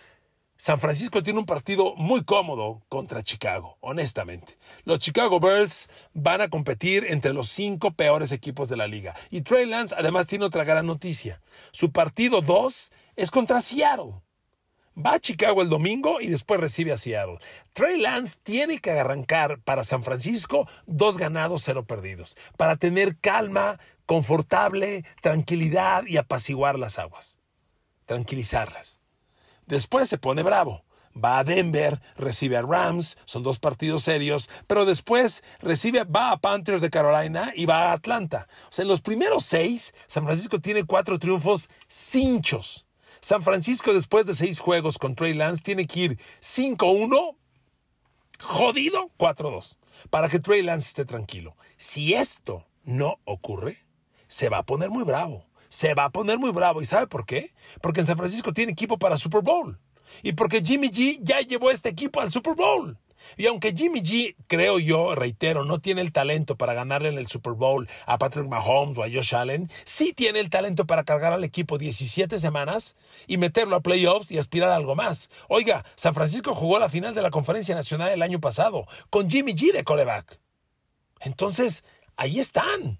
San 0.62 0.78
Francisco 0.78 1.24
tiene 1.24 1.39
un 1.39 1.45
partido 1.45 1.95
muy 1.95 2.26
cómodo 2.26 2.82
contra 2.89 3.24
Chicago, 3.24 3.78
honestamente. 3.80 4.58
Los 4.84 5.00
Chicago 5.00 5.39
Bears 5.39 5.89
van 6.13 6.41
a 6.41 6.50
competir 6.50 7.06
entre 7.08 7.32
los 7.32 7.48
cinco 7.48 7.91
peores 7.91 8.34
equipos 8.34 8.67
de 8.67 8.76
la 8.76 8.86
liga. 8.86 9.15
Y 9.30 9.39
Trey 9.39 9.65
Lance 9.65 9.95
además 9.98 10.28
tiene 10.28 10.43
otra 10.43 10.65
gran 10.65 10.86
noticia. 10.86 11.39
Su 11.72 11.93
partido 11.93 12.41
2 12.41 12.91
es 13.15 13.32
contra 13.32 13.62
Seattle. 13.62 14.15
Va 14.98 15.13
a 15.13 15.19
Chicago 15.22 15.62
el 15.62 15.69
domingo 15.69 16.19
y 16.19 16.28
después 16.28 16.60
recibe 16.60 16.91
a 16.91 16.98
Seattle. 16.98 17.38
Trey 17.72 17.98
Lance 17.98 18.38
tiene 18.43 18.80
que 18.80 18.91
arrancar 18.91 19.62
para 19.62 19.86
San 19.86 20.04
Francisco 20.04 20.67
dos 20.86 21.17
ganados, 21.17 21.62
cero 21.63 21.86
perdidos, 21.86 22.36
para 22.58 22.76
tener 22.76 23.17
calma, 23.17 23.80
confortable, 24.06 25.06
tranquilidad 25.22 26.04
y 26.06 26.17
apaciguar 26.17 26.78
las 26.78 27.00
aguas. 27.00 27.39
Tranquilizarlas. 28.06 28.99
Después 29.69 30.10
se 30.10 30.17
pone 30.17 30.41
bravo. 30.41 30.84
Va 31.15 31.38
a 31.38 31.43
Denver, 31.43 32.01
recibe 32.17 32.58
a 32.58 32.63
Rams, 32.63 33.19
son 33.25 33.43
dos 33.43 33.60
partidos 33.60 34.03
serios, 34.03 34.49
pero 34.65 34.84
después 34.84 35.43
recibe, 35.60 36.05
va 36.05 36.32
a 36.32 36.38
Panthers 36.38 36.82
de 36.82 36.89
Carolina 36.89 37.53
y 37.55 37.67
va 37.67 37.84
a 37.84 37.93
Atlanta. 37.93 38.47
O 38.63 38.71
sea, 38.71 38.82
en 38.82 38.89
los 38.89 39.01
primeros 39.01 39.45
seis, 39.45 39.93
San 40.08 40.25
Francisco 40.25 40.60
tiene 40.60 40.86
cuatro 40.86 41.19
triunfos 41.19 41.69
cinchos. 41.88 42.88
San 43.21 43.43
Francisco, 43.43 43.93
después 43.93 44.25
de 44.25 44.34
seis 44.34 44.60
juegos 44.60 44.97
con 44.97 45.13
Trey 45.13 45.36
Lance, 45.36 45.62
tiene 45.62 45.86
que 45.86 45.99
ir 45.99 46.19
5-1, 46.41 47.36
jodido, 48.39 49.12
4-2, 49.19 49.77
para 50.10 50.29
que 50.29 50.39
Trey 50.39 50.63
Lance 50.63 50.88
esté 50.88 51.05
tranquilo. 51.05 51.55
Si 51.77 52.15
esto 52.15 52.65
no 52.84 53.19
ocurre, 53.25 53.86
se 54.27 54.49
va 54.49 54.60
a 54.60 54.65
poner 54.65 54.89
muy 54.89 55.03
bravo 55.03 55.49
se 55.69 55.93
va 55.93 56.05
a 56.05 56.10
poner 56.10 56.38
muy 56.39 56.51
bravo. 56.51 56.82
¿Y 56.82 56.86
sabe 56.86 57.08
por 57.08 57.25
qué? 57.25 57.53
Porque 57.82 58.01
en 58.01 58.08
San 58.08 58.17
Francisco 58.17 58.53
tiene 58.53 58.71
equipo 58.71 58.97
para 58.97 59.17
Super 59.17 59.41
Bowl. 59.41 59.79
Y 60.23 60.34
porque 60.34 60.62
Jimmy 60.62 60.89
G 60.89 61.19
ya 61.21 61.39
llevó 61.41 61.71
este 61.71 61.89
equipo 61.89 62.19
al 62.19 62.32
Super 62.32 62.55
Bowl. 62.55 62.97
Y 63.38 63.47
aunque 63.47 63.73
Jimmy 63.75 64.01
G, 64.01 64.36
creo 64.47 64.79
yo, 64.79 65.15
reitero, 65.15 65.63
no 65.63 65.79
tiene 65.79 66.01
el 66.01 66.12
talento 66.12 66.55
para 66.55 66.73
ganarle 66.73 67.10
en 67.10 67.17
el 67.17 67.27
Super 67.27 67.53
Bowl 67.53 67.88
a 68.05 68.17
Patrick 68.17 68.47
Mahomes 68.47 68.97
o 68.97 69.03
a 69.03 69.10
Josh 69.10 69.36
Allen, 69.36 69.69
sí 69.86 70.13
tiene 70.13 70.39
el 70.39 70.49
talento 70.49 70.86
para 70.86 71.03
cargar 71.03 71.34
al 71.34 71.43
equipo 71.43 71.77
17 71.77 72.38
semanas 72.38 72.95
y 73.27 73.38
meterlo 73.38 73.75
a 73.75 73.82
playoffs 73.82 74.32
y 74.32 74.38
aspirar 74.38 74.69
a 74.69 74.75
algo 74.75 74.95
más. 74.95 75.29
Oiga, 75.47 75.86
San 75.95 76.13
Francisco 76.13 76.55
jugó 76.55 76.79
la 76.79 76.89
final 76.89 77.13
de 77.13 77.21
la 77.21 77.29
Conferencia 77.29 77.75
Nacional 77.75 78.10
el 78.10 78.21
año 78.21 78.39
pasado 78.39 78.86
con 79.10 79.29
Jimmy 79.29 79.53
G 79.53 79.73
de 79.73 79.84
coreback. 79.84 80.39
Entonces, 81.21 81.84
ahí 82.15 82.39
están. 82.39 82.99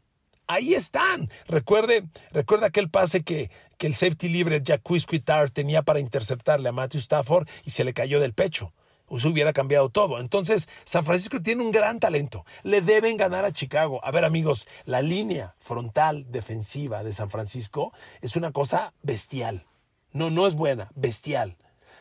Ahí 0.50 0.74
están. 0.74 1.30
Recuerde, 1.48 2.10
recuerda 2.32 2.66
aquel 2.66 2.90
pase 2.90 3.24
que, 3.24 3.52
que 3.78 3.86
el 3.86 3.96
safety 3.96 4.30
libre 4.30 4.62
Jack 4.64 4.82
Quitar 5.08 5.52
tenía 5.52 5.84
para 5.84 6.00
interceptarle 6.00 6.70
a 6.70 6.72
Matthew 6.72 7.02
Stafford 7.02 7.48
y 7.66 7.70
se 7.70 7.84
le 7.84 7.94
cayó 7.94 8.20
del 8.20 8.34
pecho. 8.34 8.74
Eso 9.12 9.30
hubiera 9.30 9.54
cambiado 9.54 9.90
todo. 9.90 10.20
Entonces, 10.20 10.68
San 10.86 11.06
Francisco 11.06 11.40
tiene 11.40 11.62
un 11.62 11.72
gran 11.72 12.00
talento. 12.00 12.48
Le 12.64 12.82
deben 12.82 13.16
ganar 13.16 13.46
a 13.46 13.52
Chicago. 13.52 14.04
A 14.04 14.10
ver, 14.10 14.26
amigos, 14.26 14.68
la 14.86 15.04
línea 15.04 15.54
frontal 15.60 16.26
defensiva 16.32 17.04
de 17.04 17.14
San 17.14 17.30
Francisco 17.30 17.94
es 18.22 18.36
una 18.36 18.52
cosa 18.52 18.96
bestial. 19.04 19.68
No, 20.14 20.32
no 20.32 20.48
es 20.48 20.56
buena, 20.56 20.90
bestial. 20.96 21.58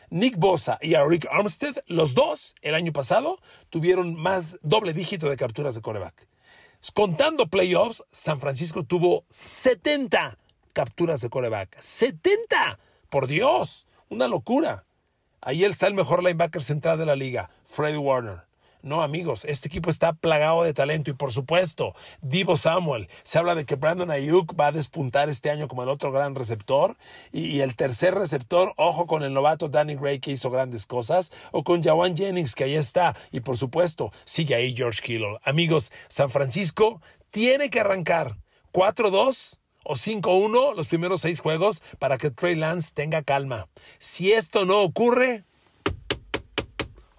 Nick 0.09 0.37
Bosa 0.37 0.79
y 0.81 0.95
Rick 0.95 1.27
Armstead, 1.29 1.83
los 1.85 2.15
dos, 2.15 2.55
el 2.63 2.73
año 2.73 2.93
pasado, 2.93 3.37
tuvieron 3.69 4.15
más 4.15 4.57
doble 4.63 4.93
dígito 4.93 5.29
de 5.29 5.37
capturas 5.37 5.75
de 5.75 5.81
coreback. 5.81 6.25
Contando 6.93 7.47
playoffs, 7.47 8.03
San 8.11 8.39
Francisco 8.39 8.83
tuvo 8.83 9.25
70 9.29 10.37
capturas 10.73 11.21
de 11.21 11.29
coreback. 11.29 11.77
¡70! 11.77 12.77
Por 13.09 13.27
Dios, 13.27 13.85
una 14.09 14.27
locura. 14.27 14.85
Ahí 15.41 15.63
está 15.63 15.87
el 15.87 15.93
mejor 15.93 16.23
linebacker 16.23 16.63
central 16.63 16.97
de 16.97 17.05
la 17.05 17.15
liga, 17.15 17.49
Freddie 17.65 17.97
Warner. 17.97 18.48
No, 18.81 19.01
amigos, 19.01 19.43
este 19.43 19.67
equipo 19.67 19.89
está 19.89 20.13
plagado 20.13 20.63
de 20.63 20.73
talento 20.73 21.11
y 21.11 21.13
por 21.13 21.33
supuesto, 21.33 21.95
Divo 22.21 22.55
Samuel. 22.55 23.09
Se 23.23 23.37
habla 23.37 23.53
de 23.53 23.65
que 23.65 23.75
Brandon 23.75 24.09
Ayuk 24.09 24.57
va 24.57 24.67
a 24.67 24.71
despuntar 24.71 25.27
este 25.27 25.49
año 25.49 25.67
como 25.67 25.83
el 25.83 25.89
otro 25.89 26.13
gran 26.13 26.33
receptor 26.33 26.95
y, 27.33 27.59
el 27.59 27.75
tercer 27.75 28.15
receptor, 28.15 28.73
ojo 28.77 29.05
con 29.05 29.23
el 29.23 29.33
novato 29.33 29.67
Danny 29.67 29.95
Gray 29.95 30.19
que 30.19 30.31
hizo 30.31 30.49
grandes 30.49 30.85
cosas 30.85 31.33
o 31.51 31.65
con 31.65 31.83
Jawan 31.83 32.15
Jennings 32.15 32.55
que 32.55 32.63
ahí 32.63 32.75
está 32.75 33.17
y 33.33 33.41
por 33.41 33.57
supuesto, 33.57 34.13
sigue 34.23 34.55
ahí 34.55 34.73
George 34.73 35.01
Kittle. 35.01 35.39
Amigos, 35.43 35.91
San 36.07 36.29
Francisco 36.29 37.01
tiene 37.31 37.69
que 37.69 37.81
arrancar 37.81 38.37
4-2 38.71 39.57
o 39.83 39.95
5-1 39.95 40.73
los 40.73 40.87
primeros 40.87 41.19
seis 41.19 41.41
juegos 41.41 41.83
para 41.99 42.17
que 42.17 42.31
Trey 42.31 42.55
Lance 42.55 42.91
tenga 42.93 43.23
calma. 43.23 43.67
Si 43.97 44.31
esto 44.31 44.65
no 44.65 44.79
ocurre, 44.83 45.43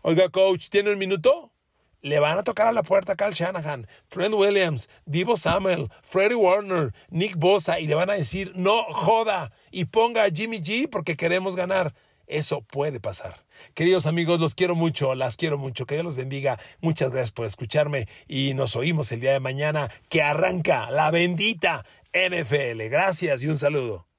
Oiga, 0.03 0.31
coach, 0.31 0.71
¿tiene 0.71 0.93
un 0.93 0.99
minuto? 0.99 1.50
Le 2.03 2.19
van 2.19 2.39
a 2.39 2.43
tocar 2.43 2.67
a 2.67 2.73
la 2.73 2.83
puerta 2.83 3.13
a 3.13 3.17
Cal 3.17 3.33
Shanahan, 3.33 3.87
Trent 4.09 4.35
Williams, 4.35 4.89
Divo 5.05 5.37
Samuel, 5.37 5.91
Freddie 6.03 6.37
Warner, 6.37 6.93
Nick 7.11 7.37
Bosa 7.37 7.81
y 7.81 7.87
le 7.87 7.95
van 7.95 8.11
a 8.11 8.15
decir, 8.15 8.53
no 8.57 8.85
joda 8.85 9.53
y 9.71 9.87
ponga 9.87 10.25
a 10.25 10.31
Jimmy 10.31 10.61
G 10.61 10.89
porque 10.89 11.17
queremos 11.17 11.57
ganar. 11.57 11.95
Eso 12.27 12.63
puede 12.63 13.01
pasar. 13.01 13.45
Queridos 13.75 14.07
amigos, 14.07 14.39
los 14.39 14.55
quiero 14.55 14.77
mucho, 14.77 15.17
las 15.17 15.37
quiero 15.37 15.59
mucho. 15.59 15.85
Que 15.85 15.95
Dios 15.95 16.05
los 16.05 16.17
bendiga. 16.17 16.61
Muchas 16.81 17.11
gracias 17.11 17.33
por 17.33 17.45
escucharme 17.45 18.07
y 18.29 18.55
nos 18.55 18.77
oímos 18.77 19.11
el 19.11 19.21
día 19.21 19.33
de 19.33 19.41
mañana 19.41 19.91
que 20.09 20.23
arranca 20.23 20.91
la 20.93 21.11
bendita 21.11 21.85
NFL. 22.13 22.89
Gracias 22.89 23.43
y 23.43 23.49
un 23.49 23.59
saludo. 23.59 24.10